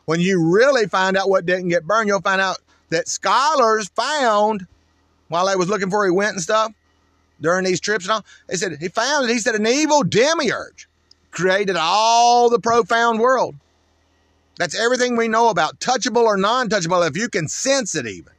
When 0.05 0.21
you 0.21 0.53
really 0.53 0.87
find 0.87 1.17
out 1.17 1.31
what 1.31 1.47
didn't 1.47 1.69
get 1.69 1.87
burned, 1.87 2.09
you'll 2.09 2.21
find 2.21 2.41
out 2.41 2.59
that 2.89 3.09
scholars 3.09 3.89
found 3.91 4.67
while 5.29 5.47
they 5.47 5.55
was 5.55 5.69
looking 5.69 5.91
for 5.91 6.05
he 6.05 6.11
went 6.11 6.33
and 6.33 6.43
stuff 6.43 6.73
during 7.41 7.65
these 7.65 7.81
trips 7.81 8.05
and 8.05 8.13
all. 8.13 8.25
They 8.49 8.57
said 8.57 8.77
he 8.81 8.89
found 8.89 9.31
it. 9.31 9.33
He 9.33 9.39
said 9.39 9.55
an 9.55 9.67
evil 9.67 10.03
demiurge 10.03 10.89
created 11.31 11.77
all 11.77 12.51
the 12.51 12.59
profound 12.59 13.21
world. 13.21 13.55
That's 14.61 14.79
everything 14.79 15.17
we 15.17 15.27
know 15.27 15.49
about, 15.49 15.81
touchable 15.81 16.25
or 16.25 16.37
non-touchable. 16.37 17.09
If 17.09 17.17
you 17.17 17.31
can 17.31 17.49
sense 17.49 17.95
it, 17.95 18.07
even. 18.07 18.35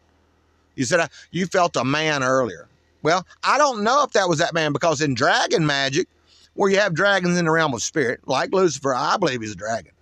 You 0.75 0.85
said 0.85 1.09
you 1.31 1.47
felt 1.47 1.75
a 1.75 1.83
man 1.83 2.21
earlier. 2.21 2.67
Well, 3.01 3.25
I 3.43 3.57
don't 3.57 3.83
know 3.83 4.03
if 4.03 4.11
that 4.11 4.29
was 4.29 4.37
that 4.37 4.53
man 4.53 4.71
because 4.71 5.01
in 5.01 5.15
dragon 5.15 5.65
magic, 5.65 6.07
where 6.53 6.69
you 6.69 6.77
have 6.77 6.93
dragons 6.93 7.39
in 7.39 7.45
the 7.45 7.51
realm 7.51 7.73
of 7.73 7.81
spirit, 7.81 8.19
like 8.27 8.53
Lucifer, 8.53 8.93
I 8.93 9.17
believe 9.17 9.41
he's 9.41 9.53
a 9.53 9.55
dragon. 9.55 9.93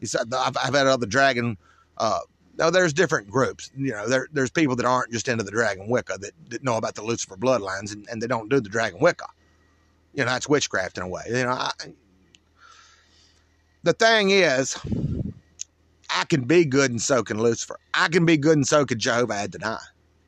He 0.00 0.06
said, 0.06 0.32
I've, 0.32 0.56
I've 0.56 0.74
had 0.74 0.86
other 0.86 1.04
dragon. 1.04 1.58
Uh, 1.98 2.20
no, 2.56 2.70
there's 2.70 2.94
different 2.94 3.28
groups. 3.28 3.70
You 3.76 3.92
know, 3.92 4.08
there, 4.08 4.28
there's 4.32 4.50
people 4.50 4.76
that 4.76 4.86
aren't 4.86 5.12
just 5.12 5.28
into 5.28 5.44
the 5.44 5.50
dragon 5.50 5.88
Wicca 5.88 6.16
that, 6.20 6.32
that 6.48 6.64
know 6.64 6.78
about 6.78 6.94
the 6.94 7.02
Lucifer 7.02 7.36
bloodlines 7.36 7.92
and, 7.92 8.08
and 8.10 8.22
they 8.22 8.26
don't 8.26 8.48
do 8.48 8.60
the 8.60 8.70
dragon 8.70 8.98
Wicca. 8.98 9.26
You 10.14 10.24
know, 10.24 10.30
that's 10.30 10.48
witchcraft 10.48 10.96
in 10.96 11.02
a 11.02 11.08
way. 11.08 11.24
You 11.26 11.44
know, 11.44 11.50
I, 11.50 11.72
the 13.82 13.92
thing 13.92 14.30
is, 14.30 14.78
I 16.12 16.24
can 16.24 16.44
be 16.44 16.64
good 16.64 16.90
and 16.90 17.00
so 17.00 17.22
can 17.22 17.38
Lucifer. 17.38 17.78
I 17.94 18.08
can 18.08 18.24
be 18.24 18.36
good 18.36 18.56
and 18.56 18.66
so 18.66 18.84
can 18.84 18.98
Jehovah 18.98 19.34
Adonai. 19.34 19.78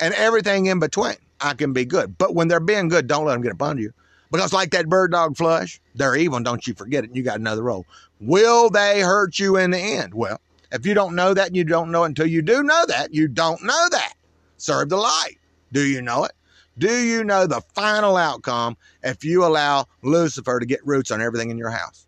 And 0.00 0.14
everything 0.14 0.66
in 0.66 0.78
between, 0.78 1.16
I 1.40 1.54
can 1.54 1.72
be 1.72 1.84
good. 1.84 2.16
But 2.18 2.34
when 2.34 2.48
they're 2.48 2.60
being 2.60 2.88
good, 2.88 3.06
don't 3.06 3.24
let 3.24 3.34
them 3.34 3.42
get 3.42 3.52
upon 3.52 3.78
you. 3.78 3.92
Because 4.30 4.52
like 4.52 4.70
that 4.70 4.88
bird 4.88 5.12
dog 5.12 5.36
flush, 5.36 5.80
they're 5.94 6.16
evil, 6.16 6.36
and 6.36 6.44
don't 6.44 6.66
you 6.66 6.74
forget 6.74 7.04
it. 7.04 7.08
And 7.08 7.16
you 7.16 7.22
got 7.22 7.38
another 7.38 7.62
role. 7.62 7.84
Will 8.20 8.70
they 8.70 9.00
hurt 9.00 9.38
you 9.38 9.56
in 9.56 9.70
the 9.70 9.78
end? 9.78 10.14
Well, 10.14 10.40
if 10.72 10.86
you 10.86 10.94
don't 10.94 11.14
know 11.14 11.34
that, 11.34 11.54
you 11.54 11.64
don't 11.64 11.90
know 11.90 12.04
until 12.04 12.26
you 12.26 12.40
do 12.40 12.62
know 12.62 12.84
that, 12.86 13.12
you 13.12 13.28
don't 13.28 13.62
know 13.62 13.88
that. 13.90 14.14
Serve 14.56 14.88
the 14.88 14.96
light. 14.96 15.36
Do 15.72 15.82
you 15.82 16.00
know 16.00 16.24
it? 16.24 16.32
Do 16.78 17.04
you 17.04 17.24
know 17.24 17.46
the 17.46 17.60
final 17.74 18.16
outcome 18.16 18.78
if 19.02 19.22
you 19.24 19.44
allow 19.44 19.84
Lucifer 20.00 20.58
to 20.58 20.64
get 20.64 20.80
roots 20.86 21.10
on 21.10 21.20
everything 21.20 21.50
in 21.50 21.58
your 21.58 21.70
house, 21.70 22.06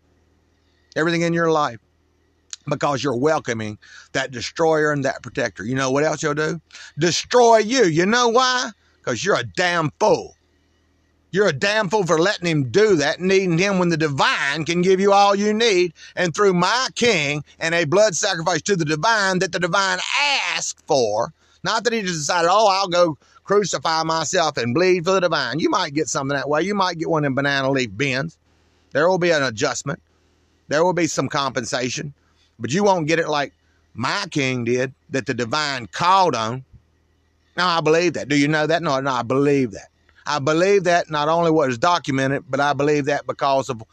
everything 0.95 1.21
in 1.21 1.33
your 1.33 1.51
life? 1.51 1.79
Because 2.67 3.03
you're 3.03 3.15
welcoming 3.15 3.77
that 4.13 4.31
destroyer 4.31 4.91
and 4.91 5.05
that 5.05 5.21
protector. 5.21 5.63
You 5.63 5.75
know 5.75 5.91
what 5.91 6.03
else 6.03 6.23
you'll 6.23 6.33
do? 6.33 6.59
Destroy 6.97 7.57
you. 7.57 7.85
You 7.85 8.05
know 8.05 8.29
why? 8.29 8.71
Because 8.97 9.23
you're 9.23 9.39
a 9.39 9.43
damn 9.43 9.91
fool. 9.99 10.35
You're 11.31 11.49
a 11.49 11.53
damn 11.53 11.89
fool 11.89 12.05
for 12.05 12.17
letting 12.17 12.47
him 12.47 12.69
do 12.69 12.95
that, 12.95 13.19
needing 13.19 13.57
him 13.57 13.77
when 13.77 13.89
the 13.89 13.97
divine 13.97 14.63
can 14.63 14.81
give 14.81 15.01
you 15.01 15.11
all 15.11 15.35
you 15.35 15.53
need. 15.53 15.93
And 16.15 16.33
through 16.33 16.53
my 16.53 16.87
king 16.95 17.43
and 17.59 17.75
a 17.75 17.83
blood 17.83 18.15
sacrifice 18.15 18.61
to 18.63 18.75
the 18.75 18.85
divine 18.85 19.39
that 19.39 19.51
the 19.51 19.59
divine 19.59 19.99
asked 20.55 20.81
for, 20.87 21.33
not 21.63 21.83
that 21.83 21.93
he 21.93 22.01
just 22.01 22.19
decided, 22.19 22.49
oh, 22.49 22.69
I'll 22.69 22.87
go 22.87 23.17
crucify 23.43 24.03
myself 24.03 24.55
and 24.57 24.73
bleed 24.73 25.03
for 25.03 25.11
the 25.11 25.19
divine. 25.21 25.59
You 25.59 25.69
might 25.69 25.93
get 25.93 26.07
something 26.07 26.35
that 26.35 26.47
way. 26.47 26.61
You 26.61 26.73
might 26.73 26.97
get 26.97 27.09
one 27.09 27.25
in 27.25 27.35
banana 27.35 27.69
leaf 27.69 27.89
bins. 27.95 28.37
There 28.91 29.09
will 29.09 29.17
be 29.17 29.31
an 29.31 29.43
adjustment. 29.43 30.01
There 30.69 30.83
will 30.85 30.93
be 30.93 31.07
some 31.07 31.27
compensation, 31.27 32.13
but 32.59 32.71
you 32.71 32.83
won't 32.83 33.07
get 33.07 33.19
it 33.19 33.27
like 33.27 33.53
my 33.93 34.25
king 34.31 34.63
did 34.63 34.93
that 35.09 35.25
the 35.25 35.33
divine 35.33 35.87
called 35.87 36.35
on. 36.35 36.63
Now, 37.57 37.77
I 37.77 37.81
believe 37.81 38.13
that. 38.13 38.27
Do 38.27 38.37
you 38.37 38.47
know 38.47 38.67
that? 38.67 38.83
No, 38.83 38.99
no, 38.99 39.11
I 39.11 39.23
believe 39.23 39.71
that. 39.71 39.87
I 40.25 40.39
believe 40.39 40.83
that 40.85 41.09
not 41.09 41.29
only 41.29 41.51
what 41.51 41.69
is 41.69 41.77
documented, 41.77 42.43
but 42.49 42.59
I 42.59 42.73
believe 42.73 43.05
that 43.05 43.27
because 43.27 43.69
of 43.69 43.83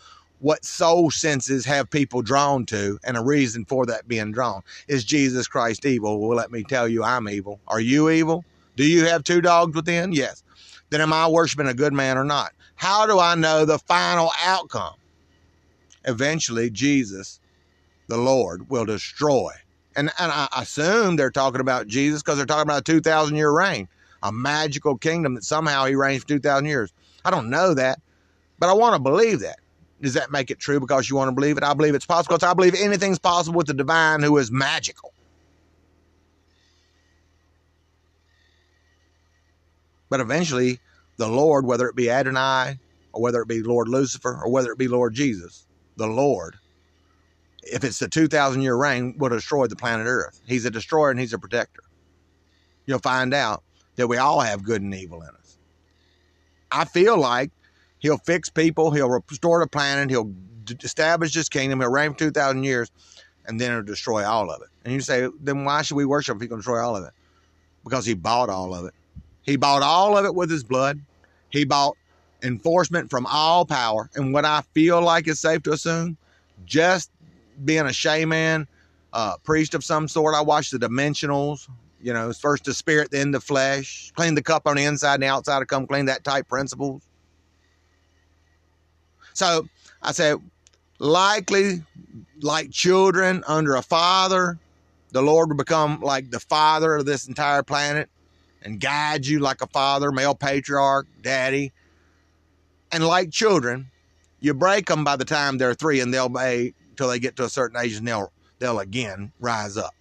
what 0.40 0.64
soul 0.64 1.10
senses 1.10 1.64
have 1.64 1.88
people 1.88 2.20
drawn 2.20 2.66
to, 2.66 2.98
and 3.04 3.16
a 3.16 3.22
reason 3.22 3.64
for 3.64 3.86
that 3.86 4.08
being 4.08 4.32
drawn. 4.32 4.62
Is 4.88 5.04
Jesus 5.04 5.46
Christ 5.46 5.86
evil? 5.86 6.20
Well, 6.20 6.36
let 6.36 6.50
me 6.50 6.64
tell 6.64 6.88
you, 6.88 7.04
I'm 7.04 7.28
evil. 7.28 7.60
Are 7.68 7.80
you 7.80 8.10
evil? 8.10 8.44
Do 8.74 8.84
you 8.84 9.04
have 9.04 9.22
two 9.22 9.40
dogs 9.40 9.76
within? 9.76 10.12
Yes. 10.12 10.42
Then 10.90 11.00
am 11.00 11.12
I 11.12 11.28
worshiping 11.28 11.68
a 11.68 11.74
good 11.74 11.92
man 11.92 12.18
or 12.18 12.24
not? 12.24 12.52
How 12.74 13.06
do 13.06 13.20
I 13.20 13.36
know 13.36 13.64
the 13.64 13.78
final 13.78 14.32
outcome? 14.44 14.94
Eventually, 16.04 16.70
Jesus, 16.70 17.38
the 18.12 18.18
Lord, 18.18 18.68
will 18.68 18.84
destroy. 18.84 19.52
And, 19.96 20.10
and 20.18 20.30
I 20.30 20.46
assume 20.58 21.16
they're 21.16 21.30
talking 21.30 21.62
about 21.62 21.86
Jesus 21.86 22.22
because 22.22 22.36
they're 22.36 22.44
talking 22.44 22.68
about 22.68 22.80
a 22.80 22.92
2,000 22.92 23.34
year 23.36 23.50
reign 23.50 23.88
a 24.22 24.30
magical 24.30 24.98
kingdom 24.98 25.34
that 25.34 25.44
somehow 25.44 25.86
he 25.86 25.94
reigned 25.94 26.20
for 26.20 26.28
2,000 26.28 26.66
years. 26.66 26.92
I 27.24 27.30
don't 27.30 27.48
know 27.48 27.72
that, 27.72 28.00
but 28.58 28.68
I 28.68 28.74
want 28.74 28.94
to 28.96 29.00
believe 29.00 29.40
that. 29.40 29.56
Does 30.02 30.12
that 30.14 30.30
make 30.30 30.50
it 30.50 30.58
true 30.58 30.78
because 30.78 31.08
you 31.08 31.16
want 31.16 31.28
to 31.28 31.34
believe 31.34 31.56
it? 31.56 31.64
I 31.64 31.72
believe 31.72 31.94
it's 31.94 32.04
possible 32.04 32.36
because 32.36 32.48
I 32.48 32.52
believe 32.52 32.74
anything's 32.74 33.18
possible 33.18 33.56
with 33.56 33.66
the 33.66 33.74
divine 33.74 34.22
who 34.22 34.36
is 34.36 34.50
magical. 34.50 35.14
But 40.10 40.20
eventually, 40.20 40.80
the 41.16 41.28
Lord, 41.28 41.64
whether 41.64 41.88
it 41.88 41.96
be 41.96 42.10
Adonai 42.10 42.78
or 43.14 43.22
whether 43.22 43.40
it 43.40 43.48
be 43.48 43.62
Lord 43.62 43.88
Lucifer 43.88 44.38
or 44.44 44.50
whether 44.50 44.70
it 44.70 44.78
be 44.78 44.88
Lord 44.88 45.14
Jesus, 45.14 45.66
the 45.96 46.06
Lord, 46.06 46.56
if 47.62 47.84
it's 47.84 48.00
a 48.02 48.08
2,000 48.08 48.62
year 48.62 48.74
reign, 48.76 49.14
will 49.18 49.28
destroy 49.30 49.66
the 49.66 49.76
planet 49.76 50.06
Earth. 50.06 50.40
He's 50.46 50.64
a 50.64 50.70
destroyer 50.70 51.10
and 51.10 51.20
he's 51.20 51.32
a 51.32 51.38
protector. 51.38 51.82
You'll 52.86 52.98
find 52.98 53.32
out 53.32 53.62
that 53.96 54.08
we 54.08 54.16
all 54.16 54.40
have 54.40 54.62
good 54.62 54.82
and 54.82 54.94
evil 54.94 55.22
in 55.22 55.28
us. 55.28 55.58
I 56.70 56.84
feel 56.84 57.18
like 57.18 57.50
he'll 57.98 58.18
fix 58.18 58.48
people, 58.48 58.90
he'll 58.90 59.10
restore 59.10 59.60
the 59.60 59.66
planet, 59.66 60.10
he'll 60.10 60.32
establish 60.82 61.34
his 61.34 61.48
kingdom, 61.48 61.80
he'll 61.80 61.90
reign 61.90 62.12
for 62.12 62.18
2,000 62.18 62.64
years, 62.64 62.90
and 63.46 63.60
then 63.60 63.70
he'll 63.70 63.82
destroy 63.82 64.24
all 64.24 64.50
of 64.50 64.62
it. 64.62 64.68
And 64.84 64.94
you 64.94 65.00
say, 65.00 65.28
then 65.40 65.64
why 65.64 65.82
should 65.82 65.96
we 65.96 66.04
worship 66.04 66.36
if 66.36 66.42
he's 66.42 66.48
going 66.48 66.60
to 66.60 66.62
destroy 66.62 66.82
all 66.82 66.96
of 66.96 67.04
it? 67.04 67.12
Because 67.84 68.06
he 68.06 68.14
bought 68.14 68.48
all 68.48 68.74
of 68.74 68.86
it. 68.86 68.94
He 69.42 69.56
bought 69.56 69.82
all 69.82 70.16
of 70.16 70.24
it 70.24 70.34
with 70.34 70.50
his 70.50 70.64
blood. 70.64 71.00
He 71.50 71.64
bought 71.64 71.96
enforcement 72.42 73.10
from 73.10 73.26
all 73.26 73.64
power. 73.64 74.08
And 74.14 74.32
what 74.32 74.44
I 74.44 74.62
feel 74.72 75.00
like 75.00 75.28
is 75.28 75.40
safe 75.40 75.62
to 75.64 75.72
assume, 75.72 76.16
just 76.64 77.10
being 77.64 77.86
a 77.86 77.92
shaman, 77.92 78.66
uh, 79.12 79.36
priest 79.44 79.74
of 79.74 79.84
some 79.84 80.08
sort, 80.08 80.34
I 80.34 80.40
watched 80.40 80.72
the 80.72 80.78
Dimensionals 80.78 81.68
you 82.02 82.12
know, 82.12 82.32
first 82.32 82.64
the 82.64 82.74
spirit, 82.74 83.10
then 83.10 83.30
the 83.30 83.40
flesh. 83.40 84.12
Clean 84.16 84.34
the 84.34 84.42
cup 84.42 84.66
on 84.66 84.76
the 84.76 84.84
inside 84.84 85.14
and 85.14 85.22
the 85.22 85.28
outside 85.28 85.60
to 85.60 85.66
come 85.66 85.86
clean 85.86 86.06
that 86.06 86.24
type 86.24 86.48
principles. 86.48 87.02
So 89.34 89.68
I 90.02 90.12
said, 90.12 90.36
likely 90.98 91.82
like 92.42 92.70
children 92.70 93.44
under 93.46 93.76
a 93.76 93.82
father, 93.82 94.58
the 95.12 95.22
Lord 95.22 95.48
will 95.48 95.56
become 95.56 96.00
like 96.00 96.30
the 96.30 96.40
father 96.40 96.96
of 96.96 97.06
this 97.06 97.28
entire 97.28 97.62
planet 97.62 98.10
and 98.62 98.80
guide 98.80 99.24
you 99.26 99.38
like 99.38 99.62
a 99.62 99.66
father, 99.68 100.10
male 100.10 100.34
patriarch, 100.34 101.06
daddy. 101.22 101.72
And 102.90 103.06
like 103.06 103.30
children, 103.30 103.90
you 104.40 104.54
break 104.54 104.86
them 104.86 105.04
by 105.04 105.16
the 105.16 105.24
time 105.24 105.56
they're 105.56 105.74
three 105.74 106.00
and 106.00 106.12
they'll 106.12 106.28
be 106.28 106.74
till 107.02 107.08
they 107.08 107.18
get 107.18 107.34
to 107.34 107.42
a 107.42 107.48
certain 107.48 107.76
age 107.76 107.96
and 107.96 108.06
they'll 108.06 108.30
they'll 108.60 108.78
again 108.78 109.32
rise 109.40 109.76
up. 109.76 109.92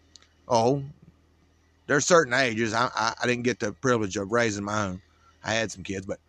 Oh, 0.47 0.83
there's 1.87 2.05
certain 2.05 2.31
ages 2.31 2.75
I, 2.75 2.91
I, 2.95 3.15
I 3.23 3.25
didn't 3.25 3.41
get 3.41 3.59
the 3.59 3.71
privilege 3.71 4.17
of 4.17 4.31
raising 4.31 4.63
my 4.63 4.85
own. 4.85 5.01
I 5.43 5.55
had 5.55 5.71
some 5.71 5.81
kids, 5.81 6.05
but 6.05 6.19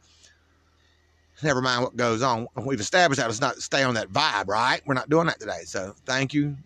never 1.42 1.60
mind 1.60 1.82
what 1.82 1.94
goes 1.94 2.22
on. 2.22 2.46
We've 2.56 2.80
established 2.80 3.20
that 3.20 3.26
let's 3.26 3.42
not 3.42 3.56
stay 3.56 3.82
on 3.82 3.92
that 3.94 4.08
vibe, 4.08 4.48
right? 4.48 4.80
We're 4.86 4.94
not 4.94 5.10
doing 5.10 5.26
that 5.26 5.38
today. 5.38 5.60
So 5.66 5.94
thank 6.06 6.32
you, 6.32 6.56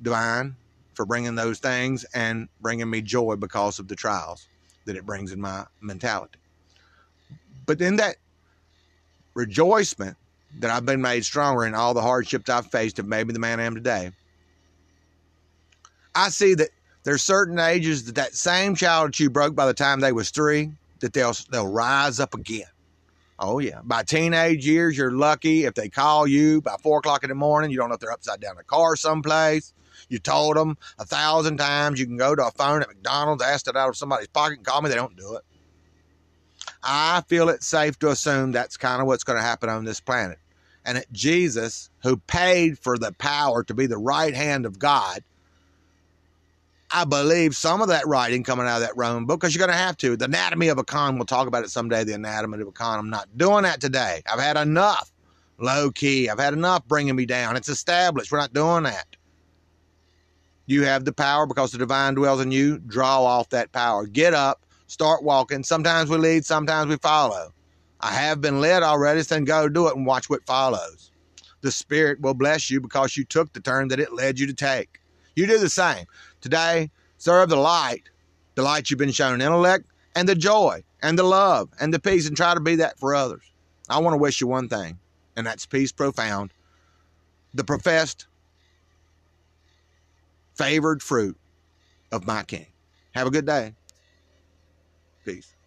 Divine, 0.00 0.54
for 0.94 1.04
bringing 1.04 1.34
those 1.34 1.58
things 1.58 2.04
and 2.14 2.48
bringing 2.60 2.88
me 2.88 3.02
joy 3.02 3.34
because 3.34 3.80
of 3.80 3.88
the 3.88 3.96
trials 3.96 4.46
that 4.84 4.94
it 4.94 5.04
brings 5.04 5.32
in 5.32 5.40
my 5.40 5.64
mentality. 5.80 6.38
But 7.66 7.80
then 7.80 7.96
that 7.96 8.18
rejoicement 9.34 10.16
that 10.58 10.70
I've 10.70 10.86
been 10.86 11.00
made 11.00 11.24
stronger 11.24 11.64
in 11.64 11.74
all 11.74 11.94
the 11.94 12.02
hardships 12.02 12.48
I've 12.50 12.66
faced 12.70 12.96
have 12.96 13.06
made 13.06 13.26
me 13.26 13.32
the 13.32 13.38
man 13.38 13.60
I 13.60 13.64
am 13.64 13.74
today. 13.74 14.10
I 16.14 16.30
see 16.30 16.54
that 16.54 16.70
there's 17.04 17.22
certain 17.22 17.58
ages 17.58 18.04
that 18.06 18.16
that 18.16 18.34
same 18.34 18.74
child 18.74 19.08
that 19.08 19.20
you 19.20 19.30
broke 19.30 19.54
by 19.54 19.66
the 19.66 19.74
time 19.74 20.00
they 20.00 20.12
was 20.12 20.30
three, 20.30 20.72
that 21.00 21.12
they'll 21.12 21.34
they'll 21.50 21.70
rise 21.70 22.18
up 22.20 22.34
again. 22.34 22.66
Oh, 23.40 23.60
yeah. 23.60 23.80
By 23.84 24.02
teenage 24.02 24.66
years, 24.66 24.98
you're 24.98 25.12
lucky 25.12 25.64
if 25.64 25.74
they 25.74 25.88
call 25.88 26.26
you 26.26 26.60
by 26.60 26.74
four 26.82 26.98
o'clock 26.98 27.22
in 27.22 27.28
the 27.28 27.36
morning. 27.36 27.70
You 27.70 27.78
don't 27.78 27.88
know 27.88 27.94
if 27.94 28.00
they're 28.00 28.12
upside 28.12 28.40
down 28.40 28.54
in 28.56 28.60
a 28.60 28.64
car 28.64 28.96
someplace. 28.96 29.72
You 30.08 30.18
told 30.18 30.56
them 30.56 30.76
a 30.98 31.04
thousand 31.04 31.58
times 31.58 32.00
you 32.00 32.06
can 32.06 32.16
go 32.16 32.34
to 32.34 32.46
a 32.46 32.50
phone 32.50 32.82
at 32.82 32.88
McDonald's, 32.88 33.42
ask 33.42 33.68
it 33.68 33.76
out 33.76 33.88
of 33.88 33.96
somebody's 33.96 34.28
pocket, 34.28 34.56
and 34.58 34.66
call 34.66 34.82
me. 34.82 34.88
They 34.88 34.96
don't 34.96 35.16
do 35.16 35.36
it. 35.36 35.42
I 36.82 37.22
feel 37.28 37.48
it 37.48 37.62
safe 37.62 37.98
to 38.00 38.10
assume 38.10 38.52
that's 38.52 38.76
kind 38.76 39.00
of 39.00 39.06
what's 39.06 39.24
going 39.24 39.38
to 39.38 39.42
happen 39.42 39.68
on 39.68 39.84
this 39.84 40.00
planet. 40.00 40.38
And 40.84 40.96
that 40.96 41.12
Jesus, 41.12 41.90
who 42.02 42.16
paid 42.16 42.78
for 42.78 42.96
the 42.96 43.12
power 43.12 43.62
to 43.64 43.74
be 43.74 43.86
the 43.86 43.98
right 43.98 44.34
hand 44.34 44.64
of 44.64 44.78
God, 44.78 45.22
I 46.90 47.04
believe 47.04 47.54
some 47.54 47.82
of 47.82 47.88
that 47.88 48.06
writing 48.06 48.42
coming 48.42 48.66
out 48.66 48.76
of 48.76 48.82
that 48.82 48.96
Roman 48.96 49.26
book 49.26 49.40
because 49.40 49.54
you're 49.54 49.66
going 49.66 49.76
to 49.76 49.82
have 49.82 49.96
to. 49.98 50.16
The 50.16 50.24
anatomy 50.24 50.68
of 50.68 50.78
a 50.78 50.84
con, 50.84 51.16
we'll 51.16 51.26
talk 51.26 51.46
about 51.46 51.64
it 51.64 51.70
someday. 51.70 52.04
The 52.04 52.14
anatomy 52.14 52.62
of 52.62 52.68
a 52.68 52.72
con. 52.72 52.98
I'm 52.98 53.10
not 53.10 53.28
doing 53.36 53.64
that 53.64 53.80
today. 53.80 54.22
I've 54.30 54.40
had 54.40 54.56
enough 54.56 55.12
low 55.58 55.90
key. 55.90 56.30
I've 56.30 56.38
had 56.38 56.54
enough 56.54 56.86
bringing 56.86 57.16
me 57.16 57.26
down. 57.26 57.56
It's 57.56 57.68
established. 57.68 58.32
We're 58.32 58.38
not 58.38 58.54
doing 58.54 58.84
that. 58.84 59.06
You 60.66 60.84
have 60.84 61.04
the 61.04 61.12
power 61.12 61.46
because 61.46 61.72
the 61.72 61.78
divine 61.78 62.14
dwells 62.14 62.40
in 62.40 62.52
you. 62.52 62.78
Draw 62.78 63.24
off 63.24 63.50
that 63.50 63.72
power. 63.72 64.06
Get 64.06 64.34
up, 64.34 64.64
start 64.88 65.22
walking. 65.22 65.62
Sometimes 65.62 66.10
we 66.10 66.16
lead, 66.16 66.44
sometimes 66.44 66.88
we 66.88 66.96
follow. 66.96 67.52
I 68.00 68.12
have 68.12 68.40
been 68.40 68.60
led 68.60 68.82
already, 68.82 69.22
so 69.22 69.36
then 69.36 69.44
go 69.44 69.68
do 69.68 69.86
it 69.86 69.96
and 69.96 70.04
watch 70.04 70.28
what 70.28 70.46
follows. 70.46 71.12
The 71.60 71.70
Spirit 71.70 72.20
will 72.20 72.34
bless 72.34 72.70
you 72.70 72.80
because 72.80 73.16
you 73.16 73.24
took 73.24 73.52
the 73.52 73.60
turn 73.60 73.88
that 73.88 74.00
it 74.00 74.12
led 74.12 74.38
you 74.38 74.46
to 74.46 74.54
take. 74.54 75.00
You 75.36 75.46
do 75.46 75.58
the 75.58 75.68
same. 75.68 76.06
Today, 76.40 76.90
serve 77.18 77.48
the 77.48 77.56
light, 77.56 78.10
the 78.54 78.62
light 78.62 78.90
you've 78.90 78.98
been 78.98 79.12
shown, 79.12 79.34
in 79.34 79.42
intellect, 79.42 79.86
and 80.14 80.28
the 80.28 80.34
joy, 80.34 80.82
and 81.02 81.18
the 81.18 81.24
love, 81.24 81.68
and 81.80 81.92
the 81.92 82.00
peace, 82.00 82.26
and 82.26 82.36
try 82.36 82.54
to 82.54 82.60
be 82.60 82.76
that 82.76 82.98
for 82.98 83.14
others. 83.14 83.42
I 83.88 83.98
want 83.98 84.14
to 84.14 84.18
wish 84.18 84.40
you 84.40 84.46
one 84.46 84.68
thing, 84.68 84.98
and 85.36 85.46
that's 85.46 85.66
peace 85.66 85.92
profound. 85.92 86.52
The 87.54 87.64
professed, 87.64 88.26
favored 90.54 91.02
fruit 91.02 91.36
of 92.12 92.26
my 92.26 92.42
King. 92.42 92.66
Have 93.12 93.26
a 93.26 93.30
good 93.30 93.46
day. 93.46 93.74
Peace. 95.28 95.57